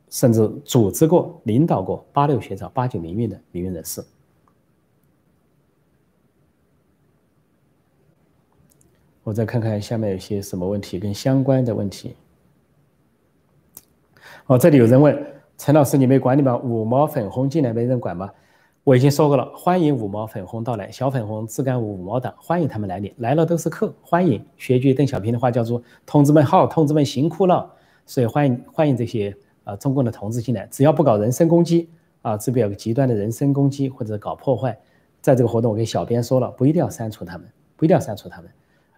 [0.09, 4.01] 甚至组织过，领导过八六学潮，八九民运的民运人士。
[9.23, 12.15] 我再看看下面有些什么问题跟相关的问题。
[14.45, 15.34] 哦，这里有人问。
[15.57, 16.57] 陈老师，你没管你吗？
[16.57, 18.29] 五毛粉红进来没人管吗？
[18.83, 24.45] 我已经说过了，欢迎五毛粉红到来，小粉红自干五毛党，欢迎他们来领，来了都是客，欢迎。
[24.57, 27.71] 学句邓小平的话叫做“同志们好，同志们辛苦了”，
[28.05, 31.89] 所以欢迎欢迎这些啊中共的同志进来，只要不搞人身攻击
[32.21, 34.77] 啊，这边有个极端的人身攻击或者搞破坏，
[35.21, 37.47] 在这个活动我跟小编说了，不一定要删除他们，
[37.77, 38.51] 不一定要删除他们，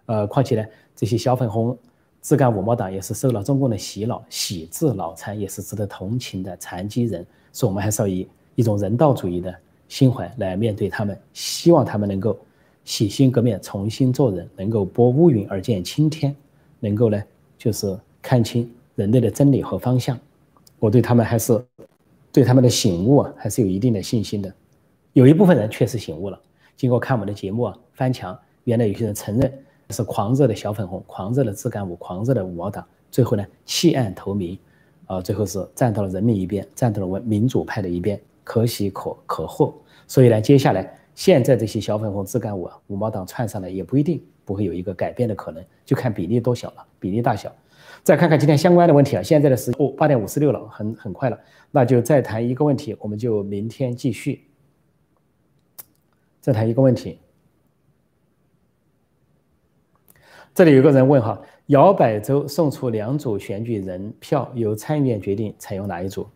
[0.06, 1.78] 呃，况且呢，这些小粉红
[2.20, 9.54] 自干五毛党也是受了中共的洗脑，喜字脑残，也是值得同情的残疾人，所以我们还是要以一种人道主义的。
[9.88, 12.38] 心怀来面对他们，希望他们能够
[12.84, 16.36] 洗心革面，重新做人，能够拨乌云而见青天，
[16.78, 17.24] 能够呢
[17.56, 20.20] 就是看清人类的真理和方向。
[20.78, 21.58] 我对他们还是
[22.30, 24.52] 对他们的醒悟啊，还是有一定的信心的。
[25.14, 26.38] 有一部分人确实醒悟了，
[26.76, 29.50] 经过看我们的节目啊，翻墙，原来有些人承认
[29.90, 34.58] 是狂热的小粉红、狂热的自干五、狂热的五毛党，最后呢弃暗投明，
[35.06, 38.20] 啊，最后是站到了人民一边，站到了民主派的一边。
[38.44, 39.74] 可喜可可贺，
[40.06, 47.52] 所以呢，接下来现在这些小粉红自干五啊，五毛党窜上来也不一定不会有一个改变的可能，就看比例多小了，比例大小。
[48.02, 51.38] 再看看今天相关的问题啊，现在的时哦八点五十六了，很很快了，
[51.70, 54.46] 那就再谈一个问题，我们就明天继续。
[56.40, 57.18] 再谈一个问题，
[60.58, 66.26] 这里有个人问哈，摇摆州送出两组选举人票，由参议院决定采用哪一组？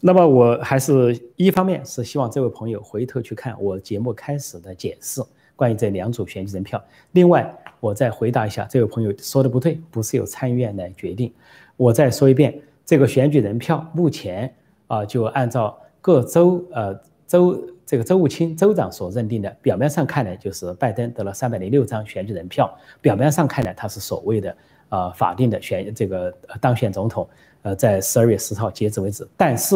[0.00, 5.20] 那么我还是一方面是希望这位朋友回头去看我节目开始的解释，
[5.54, 6.82] 关于这两组选举人票。
[7.12, 11.30] 另外，我再回答一下这位朋友说的不对，不是由参议院来决定。
[11.76, 14.50] 我再说一遍，这个选举人票目前
[14.86, 22.70] 啊，就按照各州呃州这个州务卿州长所认定的，表面上看呢，就是拜登得了三百零六张选举人票，
[23.00, 24.54] 表面上看呢，他是所谓的
[24.90, 26.30] 呃法定的选这个
[26.60, 27.26] 当选总统。
[27.62, 29.74] 呃，在十二月十号截止为止，但是，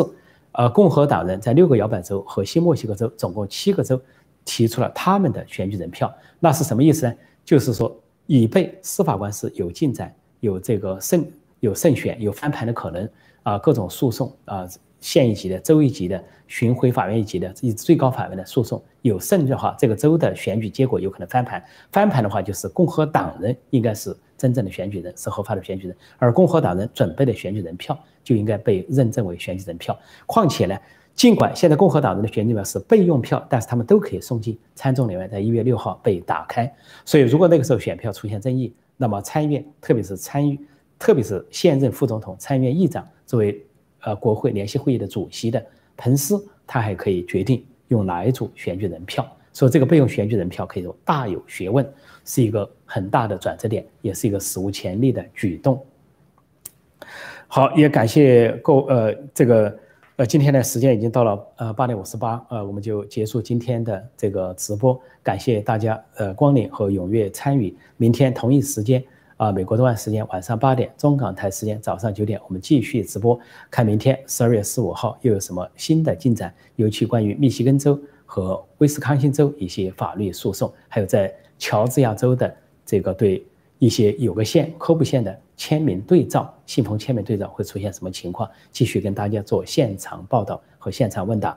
[0.52, 3.98] 呃，共和党人在六个摇摆州和新墨西哥州总共七个州
[4.44, 7.14] 提出了他们的选举人票，那是什么意思呢？
[7.46, 11.26] 就是说，已被司法官司有进展，有这个胜
[11.60, 13.08] 有胜选，有翻盘的可能
[13.42, 14.68] 啊，各种诉讼啊，
[15.02, 21.62] 县一级的、州一级的、巡回法院一级的以及最高法院的诉讼有胜的话，这个州的选举结果有可能翻盘。
[21.90, 24.16] 翻盘的话，就是共和党人应该是。
[24.38, 29.96] 真正的选举人是合法的选举人，而共和党人准备的选举人票就应该被认证为选举人票。
[30.26, 30.76] 况且呢，
[31.14, 36.68] 尽管现在共和党人的选举票是备用票，但是他们都可以送进参众两院，在一月六号被打开。
[37.04, 40.58] 所以，如果那个时候选票出现争议，那么参议院，特别是参议，
[40.98, 43.64] 特别是现任副总统、参议院议长作为
[44.02, 45.64] 呃国会联席会议的主席的
[45.96, 49.26] 彭斯，他还可以决定用哪一组选举人票。
[49.52, 51.86] 所以，这个备用选举人票可以说大有学问。
[52.24, 55.84] 是一个很大的转折点，也是一个史无前例的举动。
[57.48, 59.76] 好，也感谢各呃这个
[60.14, 67.76] 呃今天的时间已经到了呃八点五十八呃我们就结束今天的这个直播，感谢大家呃光临和踊跃参与。
[67.96, 69.02] 明天同一时间
[69.42, 73.36] 啊美国东岸时间晚上八点，中港台时间早上九点，我们继续直播，
[73.68, 81.32] 看明天十二月十五号又有什么新的进展，尤其关于密西根州和威斯康星州一些法律诉讼，还有在。
[81.58, 82.52] 乔治亚州的
[82.84, 83.46] 这个对
[83.78, 88.50] 一些有个县、科布县的签名对照、信封签名对照会出现什么情况？
[88.72, 91.56] 继续跟大家做现场报道和现场问答。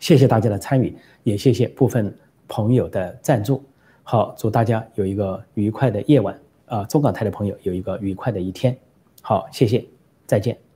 [0.00, 2.14] 谢谢大家的参与，也谢谢部分
[2.46, 3.64] 朋友的赞助。
[4.02, 6.38] 好，祝大家有一个愉快的夜晚
[6.70, 6.84] 呃！
[6.86, 8.76] 中港台的朋友有一个愉快的一天。
[9.20, 9.84] 好，谢谢，
[10.26, 10.69] 再见。